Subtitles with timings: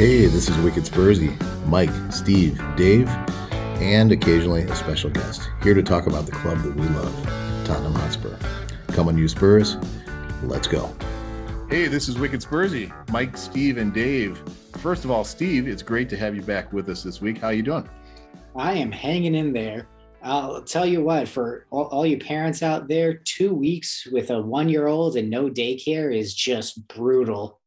[0.00, 3.06] Hey, this is Wicked Spursy, Mike, Steve, Dave,
[3.82, 7.14] and occasionally a special guest here to talk about the club that we love,
[7.66, 8.34] Tottenham Hotspur.
[8.94, 9.76] Come on, you Spurs,
[10.42, 10.90] let's go.
[11.68, 14.42] Hey, this is Wicked Spursy, Mike, Steve, and Dave.
[14.78, 17.36] First of all, Steve, it's great to have you back with us this week.
[17.36, 17.86] How are you doing?
[18.56, 19.86] I am hanging in there.
[20.22, 24.40] I'll tell you what, for all, all you parents out there, two weeks with a
[24.40, 27.59] one year old and no daycare is just brutal,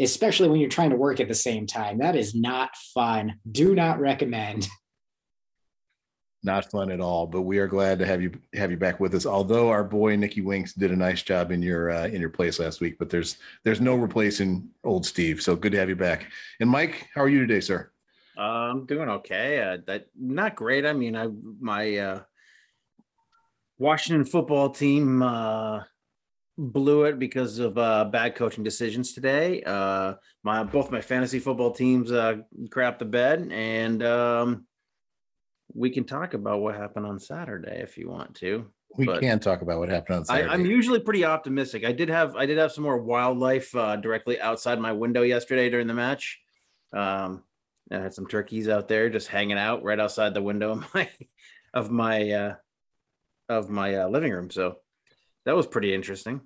[0.00, 1.98] especially when you're trying to work at the same time.
[1.98, 3.34] That is not fun.
[3.50, 4.68] Do not recommend.
[6.44, 9.12] Not fun at all, but we are glad to have you have you back with
[9.14, 9.26] us.
[9.26, 12.60] Although our boy Nikki Winks did a nice job in your uh, in your place
[12.60, 15.42] last week, but there's there's no replacing old Steve.
[15.42, 16.30] So good to have you back.
[16.60, 17.90] And Mike, how are you today, sir?
[18.38, 19.60] Uh, I'm doing okay.
[19.60, 20.86] Uh, that not great.
[20.86, 21.26] I mean, I
[21.58, 22.20] my uh,
[23.78, 25.82] Washington football team uh,
[26.58, 29.62] blew it because of uh, bad coaching decisions today.
[29.62, 32.38] Uh, my both my fantasy football teams uh,
[32.70, 34.66] crap the bed, and um,
[35.72, 38.66] we can talk about what happened on Saturday if you want to.
[38.96, 40.48] We but can talk about what happened on Saturday.
[40.48, 41.84] I, am usually pretty optimistic.
[41.84, 45.70] I did have I did have some more wildlife uh, directly outside my window yesterday
[45.70, 46.40] during the match.
[46.92, 47.44] Um,
[47.92, 51.08] I had some turkeys out there just hanging out right outside the window of my
[51.72, 52.54] of my uh,
[53.48, 54.50] of my uh, living room.
[54.50, 54.78] So
[55.48, 56.42] that was pretty interesting.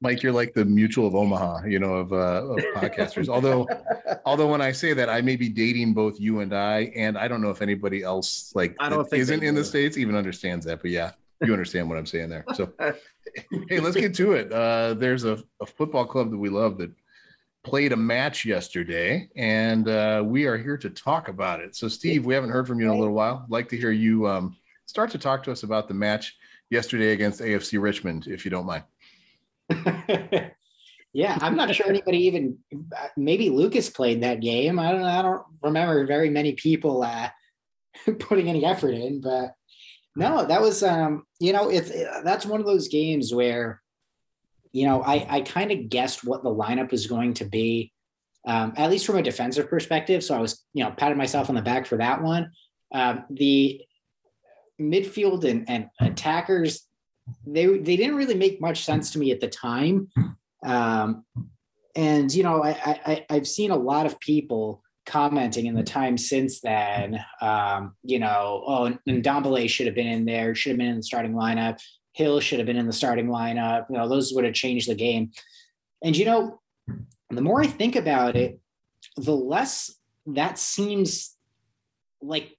[0.00, 3.28] Mike, you're like the mutual of Omaha, you know, of, uh, of podcasters.
[3.28, 3.68] although,
[4.24, 7.26] although when I say that, I may be dating both you and I, and I
[7.26, 10.64] don't know if anybody else like I don't think isn't in the states even understands
[10.66, 10.80] that.
[10.80, 11.10] But yeah,
[11.42, 12.44] you understand what I'm saying there.
[12.54, 12.72] So,
[13.68, 14.52] hey, let's get to it.
[14.52, 16.92] Uh, there's a, a football club that we love that
[17.64, 21.74] played a match yesterday, and uh, we are here to talk about it.
[21.74, 23.42] So, Steve, we haven't heard from you in a little while.
[23.44, 24.56] I'd like to hear you um,
[24.86, 26.36] start to talk to us about the match
[26.70, 28.84] yesterday against AFC Richmond, if you don't mind.
[31.12, 32.58] yeah, I'm not sure anybody even.
[33.16, 34.78] Maybe Lucas played that game.
[34.78, 35.02] I don't.
[35.02, 37.28] I don't remember very many people uh,
[38.18, 39.54] putting any effort in, but
[40.16, 40.82] no, that was.
[40.82, 41.90] Um, you know, it's
[42.24, 43.80] that's one of those games where
[44.72, 47.92] you know, I, I kind of guessed what the lineup was going to be,
[48.46, 50.22] um, at least from a defensive perspective.
[50.22, 52.52] So I was, you know, patting myself on the back for that one.
[52.92, 53.82] Um, the
[54.80, 56.86] midfield and, and attackers,
[57.46, 60.08] they they didn't really make much sense to me at the time.
[60.64, 61.24] Um,
[61.94, 62.70] and you know, I,
[63.04, 67.18] I I've seen a lot of people commenting in the time since then.
[67.40, 70.96] Um, you know, oh, and Ndombele should have been in there, should have been in
[70.96, 71.78] the starting lineup.
[72.16, 73.86] Gil should have been in the starting lineup.
[73.90, 75.30] You know, those would have changed the game.
[76.02, 76.60] And you know,
[77.30, 78.60] the more I think about it,
[79.16, 79.94] the less
[80.26, 81.36] that seems
[82.22, 82.56] like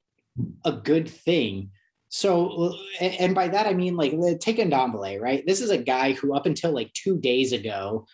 [0.65, 1.71] a good thing.
[2.13, 4.11] So, and by that I mean like
[4.41, 5.47] take Ndombele, right?
[5.47, 8.05] This is a guy who up until like two days ago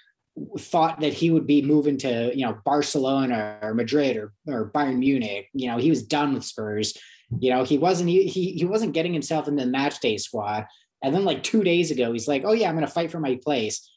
[0.60, 5.00] thought that he would be moving to you know Barcelona or Madrid or, or Bayern
[5.00, 5.50] Munich.
[5.54, 6.96] You know, he was done with Spurs.
[7.40, 10.68] You know, he wasn't he he wasn't getting himself in the match day squad.
[11.04, 13.20] And then like two days ago, he's like, oh yeah, I'm going to fight for
[13.20, 13.90] my place.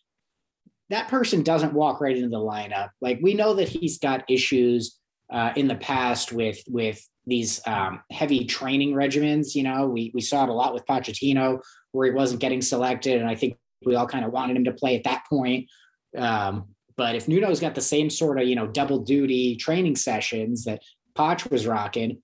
[0.89, 2.89] That person doesn't walk right into the lineup.
[3.03, 4.99] Like we know that he's got issues
[5.31, 9.55] uh, in the past with with these um, heavy training regimens.
[9.55, 11.61] You know, we we saw it a lot with Pochettino
[11.93, 14.73] where he wasn't getting selected, and I think we all kind of wanted him to
[14.73, 15.69] play at that point.
[16.17, 20.65] Um, but if Nuno's got the same sort of you know double duty training sessions
[20.65, 20.83] that
[21.17, 22.23] Poch was rocking,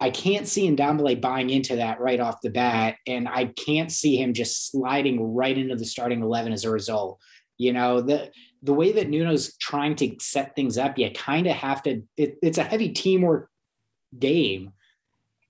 [0.00, 4.16] I can't see Ndombele buying into that right off the bat, and I can't see
[4.16, 7.18] him just sliding right into the starting eleven as a result.
[7.58, 8.30] You know the
[8.62, 12.02] the way that Nuno's trying to set things up, you kind of have to.
[12.16, 13.48] It, it's a heavy teamwork
[14.18, 14.72] game,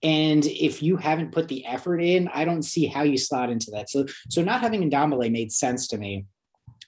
[0.03, 3.71] and if you haven't put the effort in, I don't see how you slot into
[3.72, 3.91] that.
[3.91, 6.26] So so not having Ndombele made sense to me.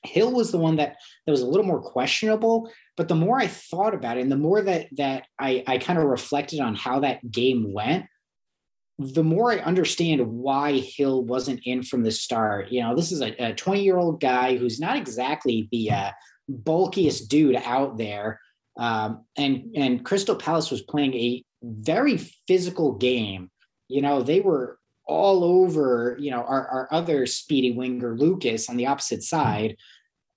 [0.05, 0.97] Gil was the one that
[1.27, 2.71] that was a little more questionable.
[2.97, 5.99] But the more I thought about it, and the more that that I, I kind
[5.99, 8.07] of reflected on how that game went,
[8.99, 12.71] the more I understand why Gil wasn't in from the start.
[12.71, 16.11] You know, this is a 20 year old guy who's not exactly the uh,
[16.49, 18.41] bulkiest dude out there.
[18.79, 23.51] Um, and and Crystal Palace was playing a very physical game.
[23.89, 28.77] You know, they were all over, you know, our, our other speedy winger, Lucas, on
[28.77, 29.77] the opposite side.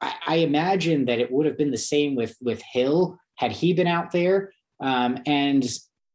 [0.01, 3.73] I, I imagine that it would have been the same with with Gil had he
[3.73, 4.51] been out there.
[4.79, 5.65] Um, and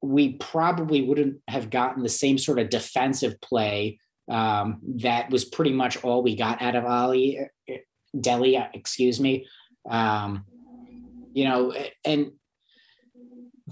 [0.03, 3.99] we probably wouldn't have gotten the same sort of defensive play
[4.31, 7.75] um, that was pretty much all we got out of Ali uh,
[8.19, 9.47] Dele, excuse me.
[9.89, 10.45] Um,
[11.33, 11.75] you know,
[12.05, 12.33] and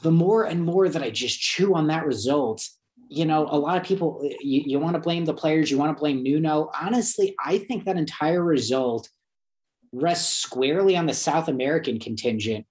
[0.03, 2.69] the more and more that I just chew on that result,
[3.09, 5.97] you know, a lot of people, you, you want to blame the players, you want
[5.97, 6.71] to blame Nuno.
[6.81, 9.09] Honestly, I think that entire result
[9.93, 12.67] rests squarely on the South American contingent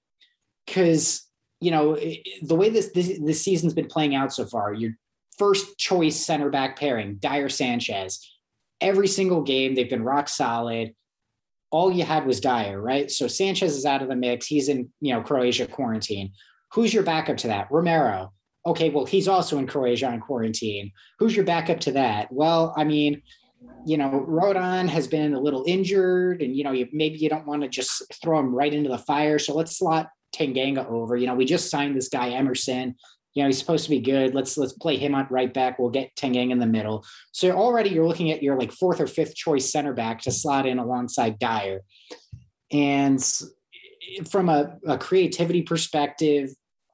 [0.66, 1.27] because
[1.60, 1.98] you know,
[2.42, 4.92] the way this, this this season's been playing out so far, your
[5.38, 8.34] first choice center back pairing, Dier Sanchez.
[8.80, 10.94] Every single game, they've been rock solid.
[11.72, 13.10] All you had was Dier, right?
[13.10, 14.46] So Sanchez is out of the mix.
[14.46, 16.32] He's in, you know, Croatia quarantine.
[16.74, 17.68] Who's your backup to that?
[17.72, 18.34] Romero.
[18.66, 20.92] Okay, well, he's also in Croatia on quarantine.
[21.20, 22.32] Who's your backup to that?
[22.32, 23.22] Well, I mean,
[23.86, 27.48] you know, Rodon has been a little injured, and you know, you, maybe you don't
[27.48, 29.40] want to just throw him right into the fire.
[29.40, 31.16] So let's slot Tanganga over.
[31.16, 32.96] You know, we just signed this guy Emerson.
[33.34, 34.34] You know, he's supposed to be good.
[34.34, 35.78] Let's let's play him on right back.
[35.78, 37.06] We'll get Tanganga in the middle.
[37.32, 40.66] So already you're looking at your like fourth or fifth choice center back to slot
[40.66, 41.82] in alongside Dier.
[42.72, 43.24] And
[44.30, 46.50] from a, a creativity perspective,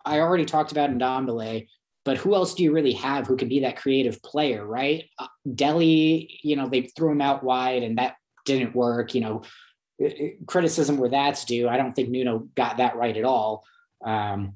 [0.05, 1.67] I already talked about Ndombele,
[2.05, 5.05] but who else do you really have who can be that creative player, right?
[5.17, 8.15] Uh, Dele, you know, they threw him out wide and that
[8.45, 9.15] didn't work.
[9.15, 9.41] You know,
[10.45, 11.67] criticism where that's due.
[11.67, 13.63] I don't think Nuno got that right at all.
[14.03, 14.53] Um,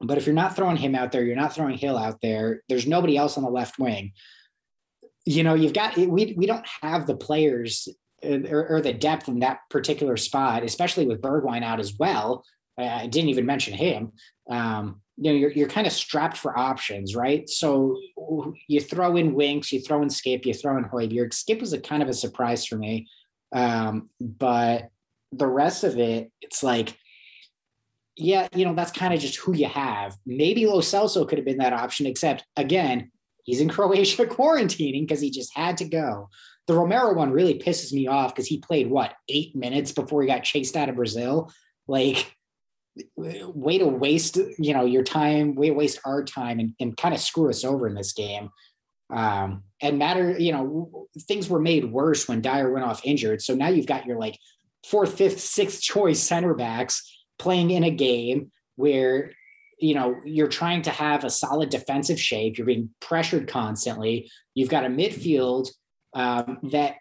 [0.00, 2.62] but if you're not throwing him out there, you're not throwing Gil out there.
[2.68, 4.12] There's nobody else on the left wing.
[5.24, 7.88] You know, you've got we we don't have the players
[8.24, 12.44] uh, or, or the depth in that particular spot, especially with Bergwijn out as well.
[12.78, 14.12] I didn't even mention him.
[14.48, 17.48] Um, you know, you're, you're kind of strapped for options, right?
[17.48, 17.98] So
[18.68, 21.34] you throw in Winks, you throw in Skip, you throw in Højbjerg.
[21.34, 23.08] Skip was a kind of a surprise for me.
[23.52, 24.90] Um, but
[25.32, 26.96] the rest of it, it's like,
[28.16, 30.16] yeah, you know, that's kind of just who you have.
[30.26, 33.10] Maybe Lo Celso could have been that option, except again,
[33.44, 36.28] he's in Croatia quarantining because he just had to go.
[36.66, 40.28] The Romero one really pisses me off because he played what eight minutes before he
[40.28, 41.50] got chased out of Brazil.
[41.86, 42.34] Like,
[43.16, 47.14] way to waste, you know, your time, way to waste our time and, and kind
[47.14, 48.50] of screw us over in this game.
[49.10, 53.42] Um, and matter, you know, things were made worse when Dier went off injured.
[53.42, 54.38] So now you've got your like
[54.84, 59.32] fourth, fifth, sixth choice center backs playing in a game where
[59.80, 62.58] you know you're trying to have a solid defensive shape.
[62.58, 64.30] You're being pressured constantly.
[64.54, 65.68] You've got a midfield
[66.14, 66.96] um, that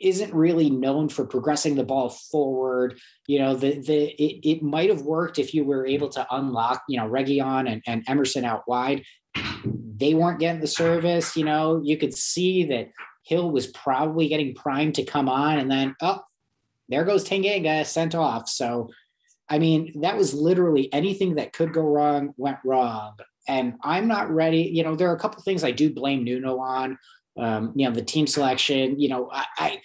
[0.00, 2.98] isn't really known for progressing the ball forward.
[3.28, 6.82] You know the the it, it might have worked if you were able to unlock
[6.88, 9.04] you know Reguilón and, and emerson out wide
[9.64, 11.36] they weren't getting the service.
[11.36, 12.90] You know, you could see that
[13.28, 16.20] Gil was probably getting primed to come on, and then oh,
[16.88, 18.48] there goes Tanganga sent off.
[18.48, 18.90] So,
[19.48, 23.14] I mean, that was literally anything that could go wrong went wrong.
[23.48, 24.62] And I'm not ready.
[24.62, 26.98] You know, there are a couple things I do blame Nuno on.
[27.38, 29.00] Um, you know, the team selection.
[29.00, 29.80] You know, I, I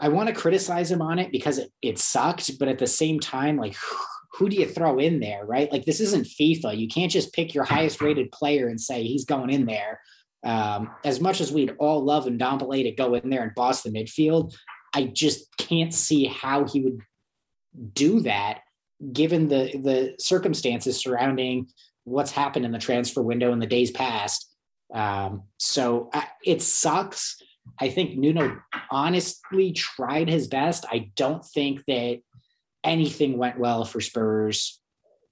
[0.00, 3.18] I want to criticize him on it because it, it sucked, but at the same
[3.18, 3.76] time, like
[4.32, 5.70] who do you throw in there, right?
[5.72, 6.78] Like this isn't FIFA.
[6.78, 10.00] You can't just pick your highest rated player and say he's going in there.
[10.44, 13.90] Um, as much as we'd all love Ndombele to go in there and boss the
[13.90, 14.54] midfield,
[14.94, 17.00] I just can't see how he would
[17.92, 18.60] do that
[19.12, 21.68] given the the circumstances surrounding
[22.04, 24.50] what's happened in the transfer window in the days past.
[24.92, 27.36] Um, so I, it sucks.
[27.78, 28.58] I think Nuno
[28.90, 30.86] honestly tried his best.
[30.90, 32.20] I don't think that
[32.84, 34.80] anything went well for Spurs.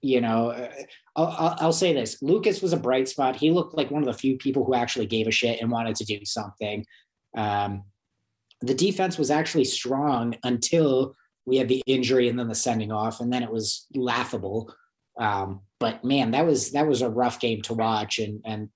[0.01, 0.69] You know, uh,
[1.15, 3.35] I'll, I'll, say this: Lucas was a bright spot.
[3.35, 5.95] He looked like one of the few people who actually gave a shit and wanted
[5.97, 6.85] to do something.
[7.35, 7.83] Um,
[8.61, 13.19] the defense was actually strong until we had the injury and then the sending off,
[13.19, 14.73] and then it was laughable.
[15.17, 18.69] Um, but man, that was that was a rough game to watch, and and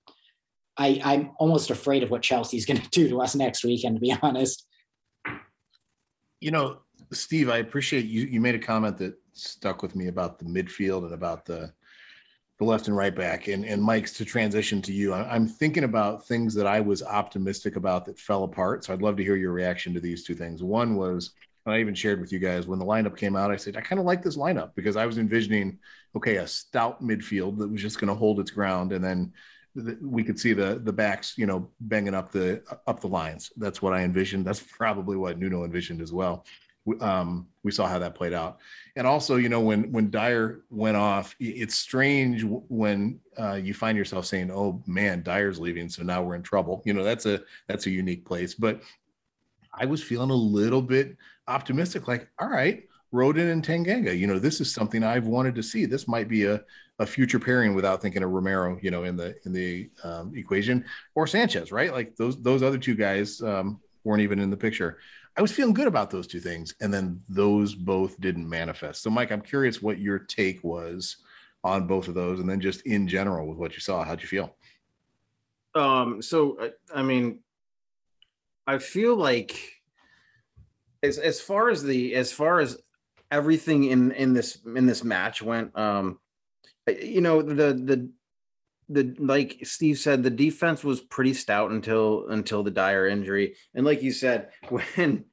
[0.77, 3.95] I, I'm almost afraid of what Chelsea's going to do to us next weekend.
[3.95, 4.65] To be honest,
[6.39, 6.79] you know,
[7.13, 8.25] Steve, I appreciate you.
[8.25, 11.73] You made a comment that stuck with me about the midfield and about the
[12.59, 13.47] the left and right back.
[13.47, 15.13] And and Mike's to transition to you.
[15.13, 18.85] I'm thinking about things that I was optimistic about that fell apart.
[18.85, 20.63] So I'd love to hear your reaction to these two things.
[20.63, 21.31] One was
[21.65, 23.51] I even shared with you guys when the lineup came out.
[23.51, 25.79] I said I kind of like this lineup because I was envisioning
[26.15, 29.33] okay a stout midfield that was just going to hold its ground, and then
[30.01, 33.51] we could see the the backs, you know, banging up the up the lines.
[33.57, 34.45] That's what I envisioned.
[34.45, 36.45] That's probably what Nuno envisioned as well
[36.99, 38.57] um, we saw how that played out.
[38.95, 43.97] And also, you know, when when Dier went off, it's strange when uh, you find
[43.97, 47.41] yourself saying, "Oh man, Dier's leaving, so now we're in trouble." You know, that's a
[47.67, 48.55] that's a unique place.
[48.55, 48.81] But
[49.73, 52.83] I was feeling a little bit optimistic, like, all right,
[53.13, 54.17] Rodon and Tanganga.
[54.17, 55.85] You know, this is something I've wanted to see.
[55.85, 56.63] This might be a
[56.99, 60.85] a future pairing without thinking of Romero, you know, in the in the um, equation
[61.15, 61.91] or Sanchez, right?
[61.91, 64.99] Like those those other two guys um, weren't even in the picture.
[65.37, 69.01] I was feeling good about those two things, and then those both didn't manifest.
[69.01, 71.17] So, Mike, I'm curious what your take was
[71.63, 74.03] on both of those, and then just in general with what you saw.
[74.03, 74.55] How'd you feel?
[75.73, 76.21] Um.
[76.21, 77.39] So, I mean,
[78.67, 79.57] I feel like
[81.03, 82.77] as as far as the as far as
[83.31, 86.19] everything in in this in this match went, um,
[86.87, 88.09] you know the the
[88.91, 93.85] the like Steve said, the defense was pretty stout until until the Dier injury, and
[93.85, 95.25] like you said, when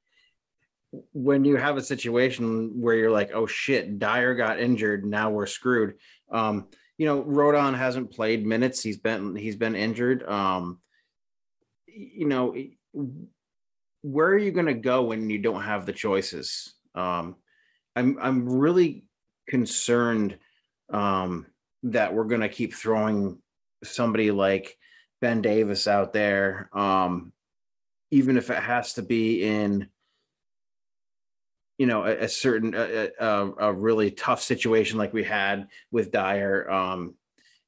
[1.12, 5.46] when you have a situation where you're like, oh shit, Dier got injured, now we're
[5.46, 5.94] screwed.
[6.30, 10.22] Um, you know, Rodon hasn't played minutes; he's been he's been injured.
[10.28, 10.80] Um,
[11.86, 12.54] you know,
[14.02, 16.74] where are you going to go when you don't have the choices?
[16.94, 17.36] Um,
[17.96, 19.04] I'm I'm really
[19.48, 20.38] concerned
[20.90, 21.46] um,
[21.82, 23.38] that we're going to keep throwing
[23.84, 24.76] somebody like
[25.20, 27.32] Ben Davies out there, um,
[28.10, 29.88] even if it has to be in,
[31.76, 36.10] you know, a, a certain a, a, a, really tough situation like we had with
[36.10, 37.14] Dier, um,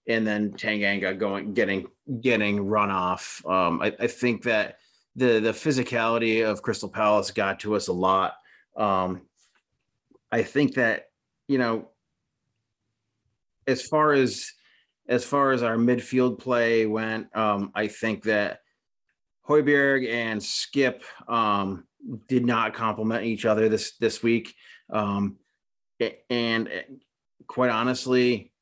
[0.09, 1.87] and then Tanganga going getting
[2.21, 3.45] getting run off.
[3.47, 4.79] Um, I, I, think that
[5.15, 8.35] the the physicality of Crystal Palace got to us a lot.
[8.77, 9.23] Um,
[10.33, 11.11] I think that
[11.47, 11.89] you know,
[13.67, 14.53] as far as
[15.11, 18.61] as far as our midfield play went, um, I think that
[19.47, 21.85] Højbjerg and Skip um,
[22.29, 24.55] did not complement each other this this week,
[24.89, 25.37] um,
[26.31, 26.83] and eh,
[27.49, 28.53] quite honestly,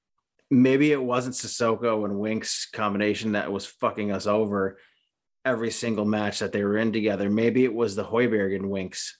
[0.50, 4.78] maybe it wasn't Sissoko and Winks combination that was fucking us over
[5.44, 7.28] every single match that they were in together.
[7.28, 9.18] Maybe it was the Højbjerg and Winks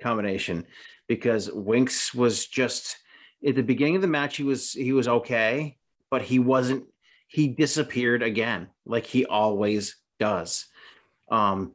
[0.00, 0.64] combination
[1.08, 2.96] because Winks was just
[3.44, 5.77] at the beginning of the match he was he was okay
[6.10, 6.84] but he wasn't
[7.28, 10.66] he disappeared again like he always does.
[11.30, 11.72] Um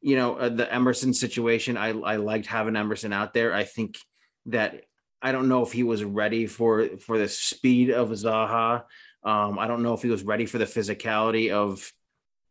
[0.00, 3.52] you know uh, the emerson situation i i liked having emerson out there.
[3.52, 3.98] I think
[4.46, 4.84] that
[5.20, 8.84] i don't know if he was ready for for the speed of zaha.
[9.22, 11.92] Um i don't know if he was ready for the physicality of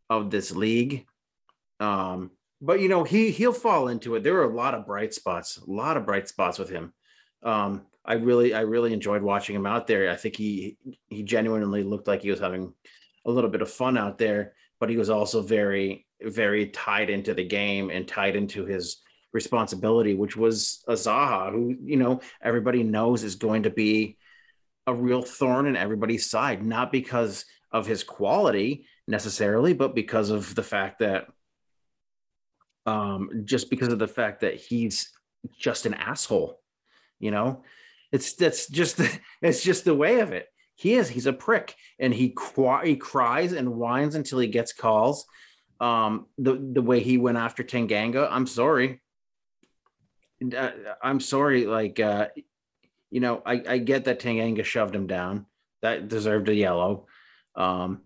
[0.10, 1.06] of this league.
[1.80, 4.24] Um but you know he he'll fall into it.
[4.24, 6.94] There are a lot of bright spots a lot of bright spots with him.
[7.42, 10.10] Um I really I really enjoyed watching him out there.
[10.10, 10.78] I think he
[11.08, 12.74] he genuinely looked like he was having
[13.26, 17.34] a little bit of fun out there, but he was also very very tied into
[17.34, 18.98] the game and tied into his
[19.32, 24.18] responsibility, which was a Zaha, who you know everybody knows is going to be
[24.88, 30.56] a real thorn in everybody's side, not because of his quality necessarily, but because of
[30.56, 31.28] the fact that
[32.86, 35.12] um just because of the fact that he's
[35.60, 36.60] just an asshole,
[37.20, 37.64] you know.
[38.12, 40.48] It's that's just the, it's just the way of it.
[40.76, 41.10] He is.
[41.10, 42.34] He's a prick, and he
[42.84, 45.26] he cries and whines until he gets calls.
[45.82, 49.02] Um, the the way he went after Tanganga, I'm sorry.
[50.56, 50.72] Uh,
[51.04, 51.66] I'm sorry.
[51.66, 52.28] Like, uh,
[53.12, 55.46] you know, I I get that Tanganga shoved him down.
[55.82, 57.08] That deserved a yellow.
[57.56, 58.02] Um,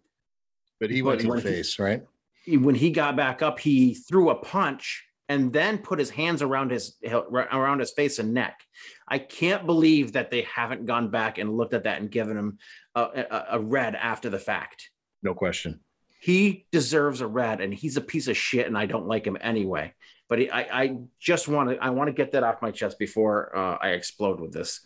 [0.80, 2.04] but he went to face, right?
[2.48, 6.72] When he got back up, he threw a punch and then put his hands around
[6.72, 8.60] his around his face and neck.
[9.08, 12.58] I can't believe that they haven't gone back and looked at that and given him
[12.96, 14.90] a, a, a red after the fact.
[15.22, 15.80] No question.
[16.20, 19.38] He deserves a red, and he's a piece of shit, and I don't like him
[19.42, 19.94] anyway.
[20.30, 22.98] But he, I, I just want to, I want to get that off my chest
[22.98, 24.80] before uh, I explode with this.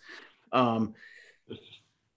[0.52, 0.96] Um,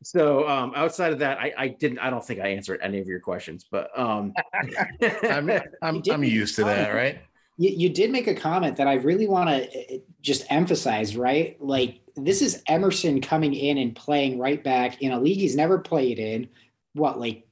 [0.02, 1.98] so um, outside of that, I, I, didn't.
[1.98, 4.32] I don't think I answered any of your questions, but um,
[5.22, 5.50] I'm,
[5.82, 7.20] I'm, I'm used to that, right?
[7.60, 11.60] You, you did make a comment that I really want to uh, just emphasize, right?
[11.60, 15.78] Like this is Emerson coming in and playing right back in a league he's never
[15.78, 16.48] played in.
[16.94, 17.46] What, like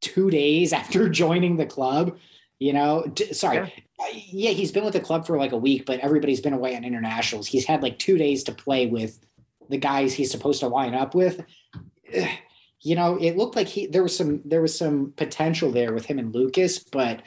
[0.00, 2.18] two days after joining the club?
[2.58, 3.58] You know, d- sorry.
[3.58, 4.04] Yeah.
[4.04, 6.74] Uh, yeah, he's been with the club for like a week, but everybody's been away
[6.74, 7.46] on internationals.
[7.46, 9.20] He's had like two days to play with
[9.68, 11.44] the guys he's supposed to line up with.
[12.80, 16.06] You know, it looked like he there was some there was some potential there with
[16.06, 17.22] him and Lucas, but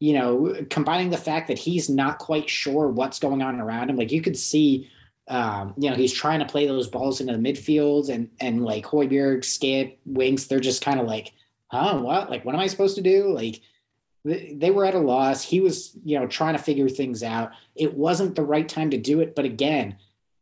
[0.00, 3.96] you know, combining the fact that he's not quite sure what's going on around him,
[3.96, 4.88] like you could see,
[5.26, 8.84] um, you know, he's trying to play those balls into the midfield and and like
[8.84, 11.32] Højbjerg, Skip, Winks, they're just kind of like,
[11.66, 12.30] huh, what?
[12.30, 13.28] Like, what am I supposed to do?
[13.32, 13.60] Like,
[14.24, 15.42] they were at a loss.
[15.42, 17.52] He was, you know, trying to figure things out.
[17.74, 19.34] It wasn't the right time to do it.
[19.34, 19.96] But again,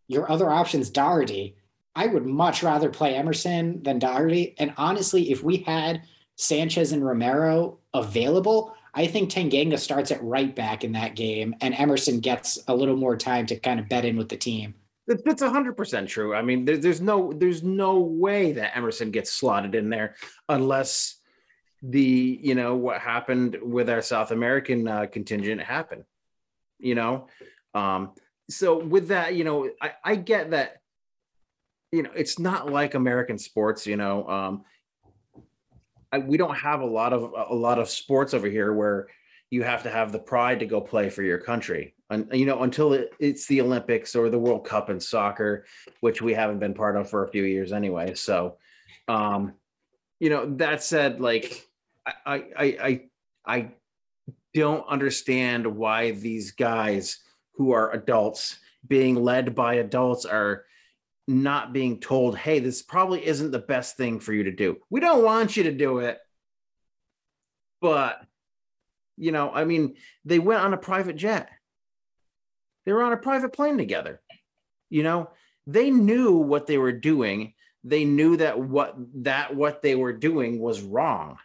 [0.08, 1.56] your other options, Doherty.
[1.94, 4.54] I would much rather play Emerson than Doherty.
[4.58, 6.02] And honestly, if we had
[6.36, 11.74] Sanchez and Romero available, I think Tanganga starts at right back in that game, and
[11.74, 14.74] Emerson gets a little more time to kind of bet in with the team.
[15.06, 16.34] That's hundred percent true.
[16.34, 20.16] I mean, there, there's no there's no way that Emerson gets slotted in there
[20.48, 21.16] unless
[21.82, 26.04] the you know what happened with our South American uh, contingent happened.
[26.78, 27.28] You know,
[27.74, 28.12] um,
[28.48, 30.80] so with that, you know, I, I get that.
[31.92, 33.86] You know, it's not like American sports.
[33.86, 34.64] You know, um,
[36.16, 39.08] I, we don't have a lot of a lot of sports over here where
[39.50, 41.94] you have to have the pride to go play for your country.
[42.10, 45.66] And you know until it, it's the olympics or the world cup in soccer
[46.00, 48.14] which we haven't been part of for a few years anyway.
[48.14, 48.58] So
[49.08, 49.54] Um,
[50.18, 51.68] you know, that said, like
[52.24, 53.02] I I I
[53.44, 53.70] I
[54.54, 57.18] don't understand why these guys
[57.54, 60.64] who are adults being led by adults are
[61.28, 64.78] not being told, hey, this probably isn't the best thing for you to do.
[64.90, 66.18] We don't want you to do it.
[67.80, 68.20] But,
[69.16, 71.48] you know, I mean, they went on a private jet,
[72.84, 74.20] they were on a private plane together.
[74.88, 75.30] You know,
[75.66, 77.54] they knew what they were doing.
[77.82, 81.38] They knew that what that what they were doing was wrong.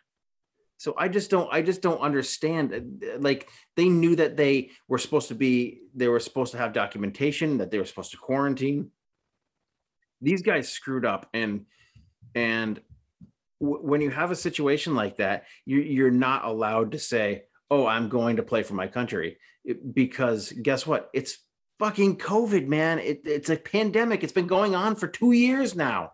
[0.78, 4.98] So I just don't I just don't understand uh, like they knew that they were
[4.98, 8.92] supposed to be they were supposed to have documentation that they were supposed to quarantine
[10.22, 11.28] these guys screwed up.
[11.34, 11.66] And
[12.36, 12.80] and
[13.60, 17.86] w- when you have a situation like that you, you're not allowed to say oh
[17.86, 19.38] i'm going to play for my country.
[19.64, 21.10] It, because guess what?
[21.14, 21.38] It's
[21.80, 23.00] fucking covid man.
[23.00, 24.24] It, it's a pandemic.
[24.24, 26.14] It's been going on for two years now.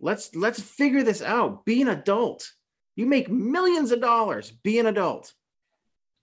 [0.00, 1.64] Let's let's figure this out.
[1.64, 2.50] Be an adult.
[2.96, 4.50] You make millions of dollars.
[4.50, 5.32] Be an adult.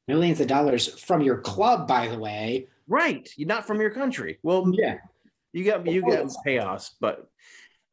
[0.08, 2.68] Millions of dollars from your club by the way.
[2.88, 3.30] Right.
[3.38, 4.40] You're not from your country.
[4.44, 4.98] Well yeah
[5.54, 7.30] you get you get payoffs, but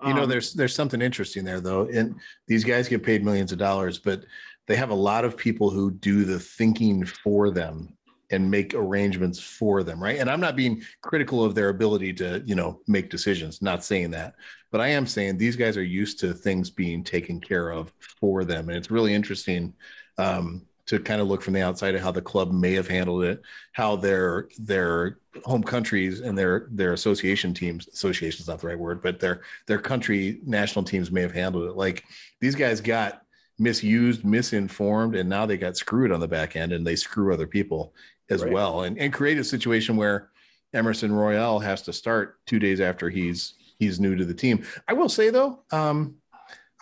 [0.07, 3.53] you know um, there's there's something interesting there though and these guys get paid millions
[3.53, 4.25] of dollars but
[4.67, 7.97] they have a lot of people who do the thinking for them
[8.31, 10.19] and make arrangements for them right?
[10.19, 14.11] And i'm not being critical of their ability to you know make decisions not saying
[14.13, 14.35] that
[14.71, 18.45] but i am saying these guys are used to things being taken care of for
[18.45, 19.75] them and it's really interesting
[20.19, 23.23] um, to kind of look from the outside of how the club may have handled
[23.23, 28.67] it, how their their home countries and their their association teams association is not the
[28.67, 31.77] right word, but their their country national teams may have handled it.
[31.77, 32.03] Like
[32.41, 33.23] these guys got
[33.57, 37.47] misused, misinformed, and now they got screwed on the back end and they screw other
[37.47, 37.95] people
[38.29, 38.53] as right.
[38.53, 40.31] well and, and create a situation where
[40.75, 44.67] Emerson Royal has to start two days after he's he's new to the team.
[44.89, 46.17] I will say though, um,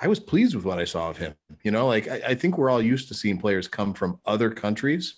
[0.01, 1.35] I was pleased with what I saw of him.
[1.63, 4.51] You know, like I, I, think we're all used to seeing players come from other
[4.51, 5.17] countries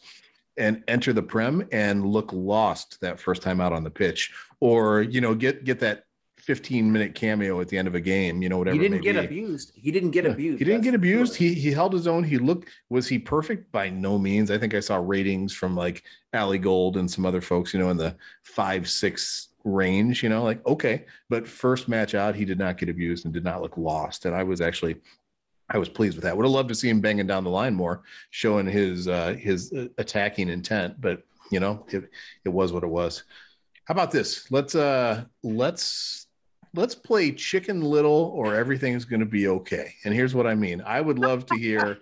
[0.56, 5.02] and enter the prem and look lost that first time out on the pitch, or
[5.02, 6.04] you know, get get that
[6.38, 8.42] 15 minute cameo at the end of a game.
[8.42, 8.74] You know, whatever.
[8.74, 9.24] He didn't get be.
[9.24, 9.72] abused.
[9.74, 10.30] He didn't get yeah.
[10.30, 10.58] abused.
[10.58, 11.36] He didn't That's get abused.
[11.36, 12.24] He he held his own.
[12.24, 12.68] He looked.
[12.88, 13.70] Was he perfect?
[13.72, 14.50] By no means.
[14.50, 16.02] I think I saw ratings from like
[16.34, 17.74] Ali Gold and some other folks.
[17.74, 21.04] You know, in the five six range, you know, like okay.
[21.28, 24.26] But first match out, he did not get abused and did not look lost.
[24.26, 24.96] And I was actually
[25.68, 26.36] I was pleased with that.
[26.36, 29.72] Would have loved to see him banging down the line more, showing his uh his
[29.72, 32.10] uh, attacking intent, but you know, it
[32.44, 33.24] it was what it was.
[33.84, 34.50] How about this?
[34.50, 36.26] Let's uh let's
[36.74, 39.94] let's play chicken little or everything's going to be okay.
[40.04, 40.82] And here's what I mean.
[40.82, 41.98] I would love to hear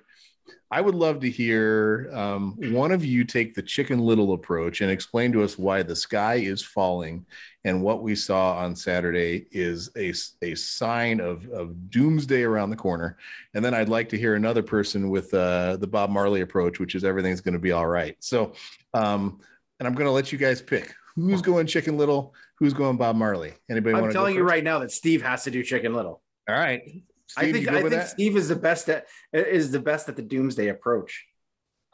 [0.71, 4.91] I would love to hear um, one of you take the chicken little approach and
[4.91, 7.25] explain to us why the sky is falling
[7.65, 12.77] and what we saw on Saturday is a, a sign of, of doomsday around the
[12.77, 13.17] corner.
[13.55, 16.95] And then I'd like to hear another person with uh, the Bob Marley approach, which
[16.95, 18.17] is everything's going to be all right.
[18.21, 18.53] So,
[18.95, 19.41] um,
[19.79, 20.95] and I'm going to let you guys pick
[21.27, 23.53] who's going chicken little, who's going Bob Marley.
[23.71, 23.97] Anybody?
[23.97, 26.23] I'm telling you right now that Steve has to do chicken little.
[26.49, 26.83] All right.
[27.29, 28.09] Steve, I think I think that?
[28.09, 31.27] Steve is the best at is the best at the doomsday approach.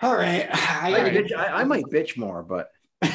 [0.00, 2.70] All right, I, I, bitch, I, I might bitch more, but
[3.02, 3.10] all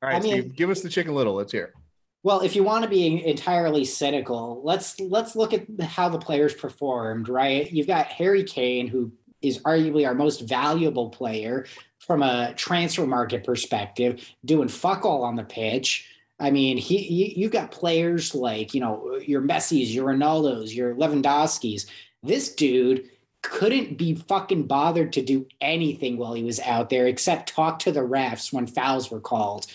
[0.00, 1.34] right, I mean, Steve, give us the chicken little.
[1.34, 1.74] Let's hear.
[2.22, 6.54] Well, if you want to be entirely cynical, let's let's look at how the players
[6.54, 7.28] performed.
[7.28, 9.10] Right, you've got Harry Kane, who
[9.42, 11.66] is arguably our most valuable player
[11.98, 16.08] from a transfer market perspective, doing fuck all on the pitch.
[16.42, 20.94] I mean, he you, you've got players like you know your Messi's, your Ronaldo's, your
[20.94, 21.86] Lewandowski's.
[22.24, 23.08] This dude
[23.42, 27.92] couldn't be fucking bothered to do anything while he was out there except talk to
[27.92, 29.66] the refs when fouls were called.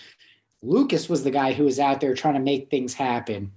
[0.61, 3.51] Lucas was the guy who was out there trying to make things happen,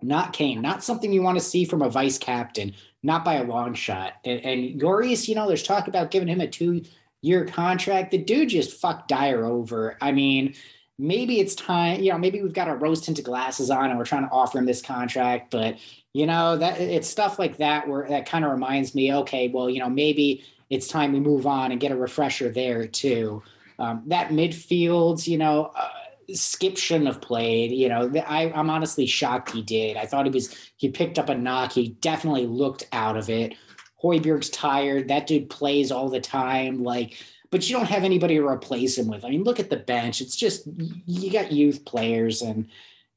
[0.00, 0.60] not Kane.
[0.60, 4.14] Not something you want to see from a vice captain, not by a long shot.
[4.24, 6.82] And, and you know, there's talk about giving him a two
[7.20, 8.12] year contract.
[8.12, 9.96] The dude just fucked Dier over.
[10.00, 10.54] I mean,
[10.98, 14.04] maybe it's time, you know, maybe we've got our rose tinted glasses on and we're
[14.04, 15.76] trying to offer him this contract, but
[16.12, 19.68] you know, that it's stuff like that where that kind of reminds me, okay, well,
[19.68, 23.42] you know, maybe it's time we move on and get a refresher there too.
[23.78, 25.88] Um, that midfield, you know, uh,
[26.32, 27.72] Skip shouldn't have played.
[27.72, 29.96] You know, I, I'm honestly shocked he did.
[29.96, 31.72] I thought he was he picked up a knock.
[31.72, 33.54] He definitely looked out of it.
[34.02, 35.08] Højbjerg's tired.
[35.08, 36.82] That dude plays all the time.
[36.82, 37.18] Like
[37.54, 39.24] but you don't have anybody to replace him with.
[39.24, 40.20] I mean, look at the bench.
[40.20, 40.66] It's just
[41.06, 42.66] you got youth players, and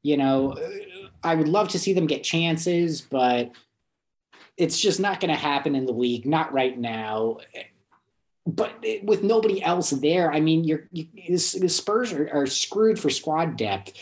[0.04, 0.56] you know,
[1.24, 3.50] I would love to see them get chances, but
[4.56, 7.40] it's just not going to happen in the league, not right now.
[8.46, 13.10] But with nobody else there, I mean, you're you, the Spurs are, are screwed for
[13.10, 13.94] squad depth.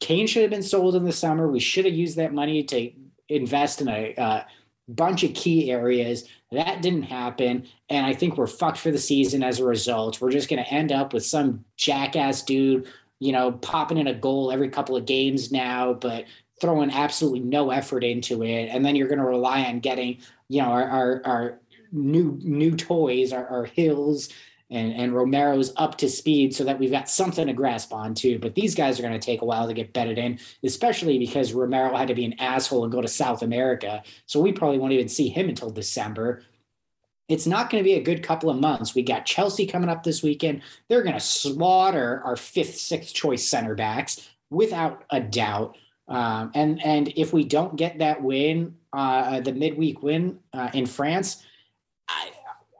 [0.00, 1.48] Kane should have been sold in the summer.
[1.48, 2.90] We should have used that money to
[3.30, 4.42] invest in a uh,
[4.88, 6.28] bunch of key areas.
[6.50, 7.66] That didn't happen.
[7.88, 10.20] And I think we're fucked for the season as a result.
[10.20, 12.86] We're just going to end up with some jackass dude,
[13.18, 16.26] you know, popping in a goal every couple of games now, but
[16.60, 18.68] throwing absolutely no effort into it.
[18.70, 20.18] And then you're going to rely on getting,
[20.48, 21.58] you know, our, our, our
[21.92, 24.28] new new toys, our, our hills
[24.72, 28.38] and, and Romero's up to speed so that we've got something to grasp onto.
[28.38, 31.52] But these guys are going to take a while to get bedded in, especially because
[31.52, 34.02] Romero had to be an asshole and go to South America.
[34.26, 36.42] So we probably won't even see him until December.
[37.28, 38.94] It's not going to be a good couple of months.
[38.94, 40.62] We got Chelsea coming up this weekend.
[40.88, 45.76] They're going to slaughter our fifth, sixth choice center backs without a doubt.
[46.08, 50.84] Um, and and if we don't get that win, uh, the midweek win uh, in
[50.84, 51.42] France,
[52.08, 52.32] I,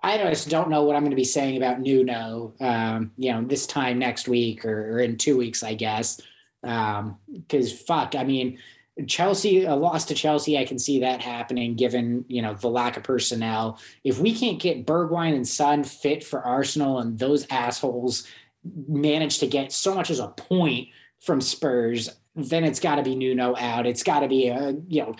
[0.03, 3.43] I just don't know what I'm going to be saying about Nuno, um, you know,
[3.43, 6.21] this time next week or, or in two weeks, I guess.
[6.61, 8.59] Because um, fuck, I mean,
[9.07, 12.97] Chelsea, a loss to Chelsea, I can see that happening given, you know, the lack
[12.97, 13.79] of personnel.
[14.05, 18.27] If we can't get Bergwijn and Son fit for Arsenal and those assholes
[18.89, 20.89] manage to get so much as a point
[21.21, 23.87] from Spurs, then it's got to be Nuno out.
[23.87, 25.15] It's got to be a, you know,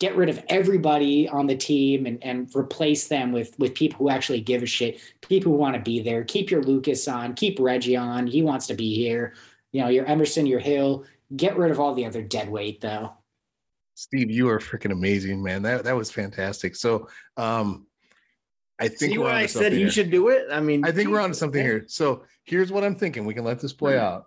[0.00, 4.10] get rid of everybody on the team and, and replace them with with people who
[4.10, 6.24] actually give a shit, people who want to be there.
[6.24, 8.26] Keep your Lucas on, keep Reggie on.
[8.26, 9.34] He wants to be here.
[9.72, 11.04] You know, your Emerson, your Gil.
[11.36, 13.12] Get rid of all the other dead weight though.
[13.94, 15.62] Steve, you are freaking amazing, man.
[15.62, 16.76] That that was fantastic.
[16.76, 17.86] So um
[18.80, 20.46] I think See why I said you should do it.
[20.52, 21.84] I mean, I think we're on something here.
[21.88, 23.24] So here's what I'm thinking.
[23.24, 24.04] We can let this play mm-hmm.
[24.04, 24.26] out.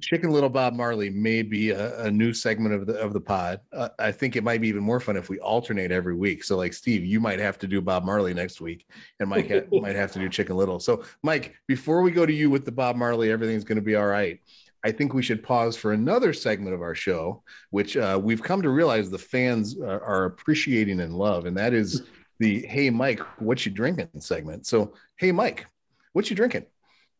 [0.00, 3.60] Chicken Little Bob Marley may be a, a new segment of the of the pod.
[3.72, 6.44] Uh, I think it might be even more fun if we alternate every week.
[6.44, 8.86] So, like Steve, you might have to do Bob Marley next week,
[9.20, 10.80] and Mike ha- might have to do Chicken Little.
[10.80, 13.96] So, Mike, before we go to you with the Bob Marley, everything's going to be
[13.96, 14.40] all right.
[14.84, 18.62] I think we should pause for another segment of our show, which uh, we've come
[18.62, 22.02] to realize the fans are, are appreciating and love, and that is
[22.38, 24.66] the "Hey Mike, what you drinking?" segment.
[24.66, 25.66] So, hey Mike,
[26.14, 26.64] what you drinking?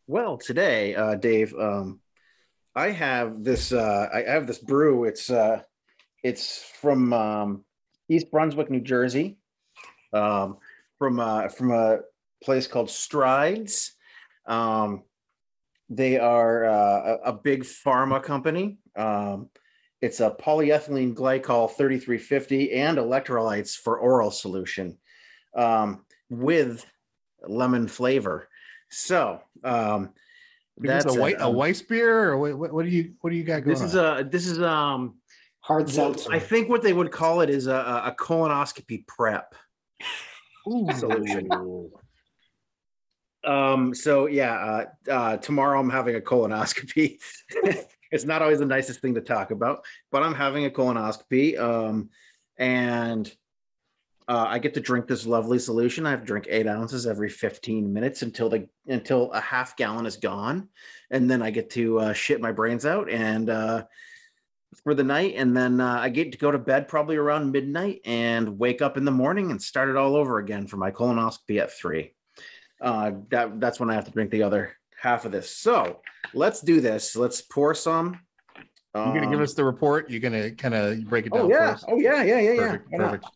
[0.07, 1.55] Well, today, uh, Dave.
[1.55, 2.01] Um,
[2.75, 3.73] I have this.
[3.73, 5.05] Uh, I have this brew.
[5.05, 5.63] It's uh,
[6.23, 7.65] it's from um,
[8.09, 9.39] East Brunswick, New Jersey,
[10.13, 10.59] um,
[10.99, 12.01] from uh, from a
[12.43, 13.93] place called Strides.
[14.47, 15.03] Um,
[15.89, 18.79] they are uh, a, a big pharma company.
[18.97, 19.51] Um,
[20.01, 24.99] it's a polyethylene glycol 3350 and electrolytes for oral solution
[25.55, 26.85] um, with
[27.47, 28.49] lemon flavor.
[28.91, 30.11] So um,
[30.79, 33.45] that's a white a, um, Weiss beer, or what, what, do you what do you
[33.45, 33.75] got going?
[33.75, 34.19] This is on?
[34.19, 35.17] a this is um
[35.61, 36.33] hard seltzer.
[36.33, 39.55] I think what they would call it is a, a colonoscopy prep
[40.69, 40.89] Ooh.
[40.93, 41.51] solution.
[43.45, 43.95] um.
[43.95, 47.19] So yeah, uh, uh, tomorrow I'm having a colonoscopy.
[48.13, 51.59] it's not always the nicest thing to talk about, but I'm having a colonoscopy.
[51.59, 52.11] Um,
[52.59, 53.31] and
[54.29, 56.07] uh, I get to drink this lovely solution.
[56.07, 60.07] I have to drink eight ounces every 15 minutes until the until a half gallon
[60.07, 60.69] is gone,
[61.11, 63.85] and then I get to uh, shit my brains out and uh,
[64.85, 68.01] for the night, and then uh, I get to go to bed probably around midnight
[68.05, 71.61] and wake up in the morning and start it all over again for my colonoscopy
[71.61, 72.15] at three.
[72.81, 75.51] Uh, that that's when I have to drink the other half of this.
[75.51, 76.01] So
[76.33, 77.17] let's do this.
[77.17, 78.21] Let's pour some.
[78.95, 80.11] You're gonna give um, us the report.
[80.11, 81.49] You're gonna kind of break it oh, down.
[81.49, 81.77] Oh yeah.
[81.89, 82.23] Oh yeah.
[82.23, 82.41] Yeah.
[82.41, 82.57] Yeah.
[82.57, 82.99] Perfect, yeah.
[82.99, 83.27] Perfect.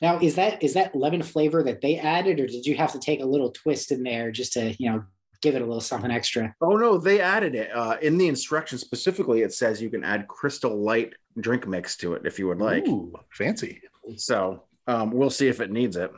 [0.00, 3.00] Now, is that is that lemon flavor that they added, or did you have to
[3.00, 5.04] take a little twist in there just to you know
[5.40, 6.54] give it a little something extra?
[6.60, 9.42] Oh no, they added it uh, in the instructions specifically.
[9.42, 12.86] It says you can add Crystal Light drink mix to it if you would like.
[12.86, 13.82] Ooh, fancy.
[14.16, 16.12] So um, we'll see if it needs it.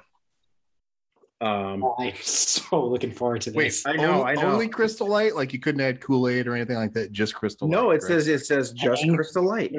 [1.42, 3.84] Um, oh, I'm so looking forward to this.
[3.86, 4.52] Wait, I know, only, I know.
[4.52, 7.12] Only Crystal Light, like you couldn't add Kool Aid or anything like that.
[7.12, 7.66] Just Crystal.
[7.66, 7.72] Light.
[7.74, 9.72] No, Light, it says it says just Crystal Light.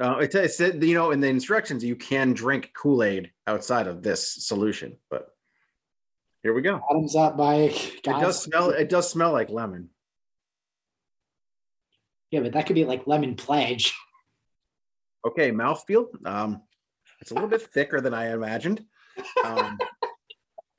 [0.00, 3.86] Uh, it, it said, you know, in the instructions, you can drink Kool Aid outside
[3.86, 5.28] of this solution, but
[6.42, 6.80] here we go.
[6.88, 7.54] Bottoms up by.
[7.54, 8.70] It does smell.
[8.70, 9.88] It does smell like lemon.
[12.30, 13.94] Yeah, but that could be like lemon pledge.
[15.26, 16.08] Okay, mouthfeel.
[16.26, 16.62] Um,
[17.20, 18.84] it's a little bit thicker than I imagined.
[19.42, 19.78] Um,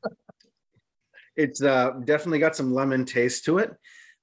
[1.35, 3.73] it's uh, definitely got some lemon taste to it.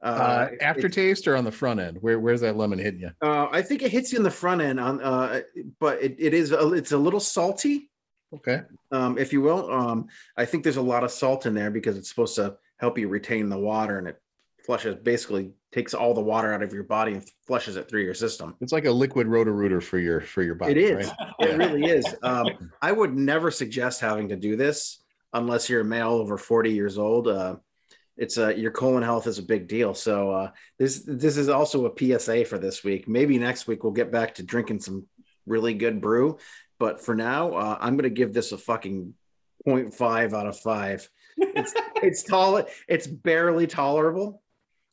[0.02, 1.98] Uh, uh, aftertaste or on the front end?
[2.00, 3.10] Where where's that lemon hitting you?
[3.22, 5.42] Uh, I think it hits you in the front end on, uh,
[5.78, 7.88] but it, it is a, it's a little salty.
[8.34, 8.62] Okay.
[8.90, 11.96] Um, if you will, um, I think there's a lot of salt in there because
[11.96, 14.20] it's supposed to help you retain the water, and it
[14.64, 18.14] flushes basically takes all the water out of your body and flushes it through your
[18.14, 18.56] system.
[18.60, 20.72] It's like a liquid roto-rooter for your for your body.
[20.72, 21.06] It is.
[21.06, 21.16] Right?
[21.40, 21.56] It yeah.
[21.56, 22.06] really is.
[22.22, 22.48] Um,
[22.82, 26.98] I would never suggest having to do this unless you're a male over 40 years
[26.98, 27.28] old.
[27.28, 27.56] Uh,
[28.16, 29.94] it's uh, your colon health is a big deal.
[29.94, 33.08] So uh, this this is also a PSA for this week.
[33.08, 35.06] Maybe next week we'll get back to drinking some
[35.46, 36.38] really good brew.
[36.78, 39.14] But for now, uh, I'm going to give this a fucking
[39.66, 41.08] 0.5 out of five.
[41.36, 42.64] It's it's tall.
[42.88, 44.42] It's barely tolerable,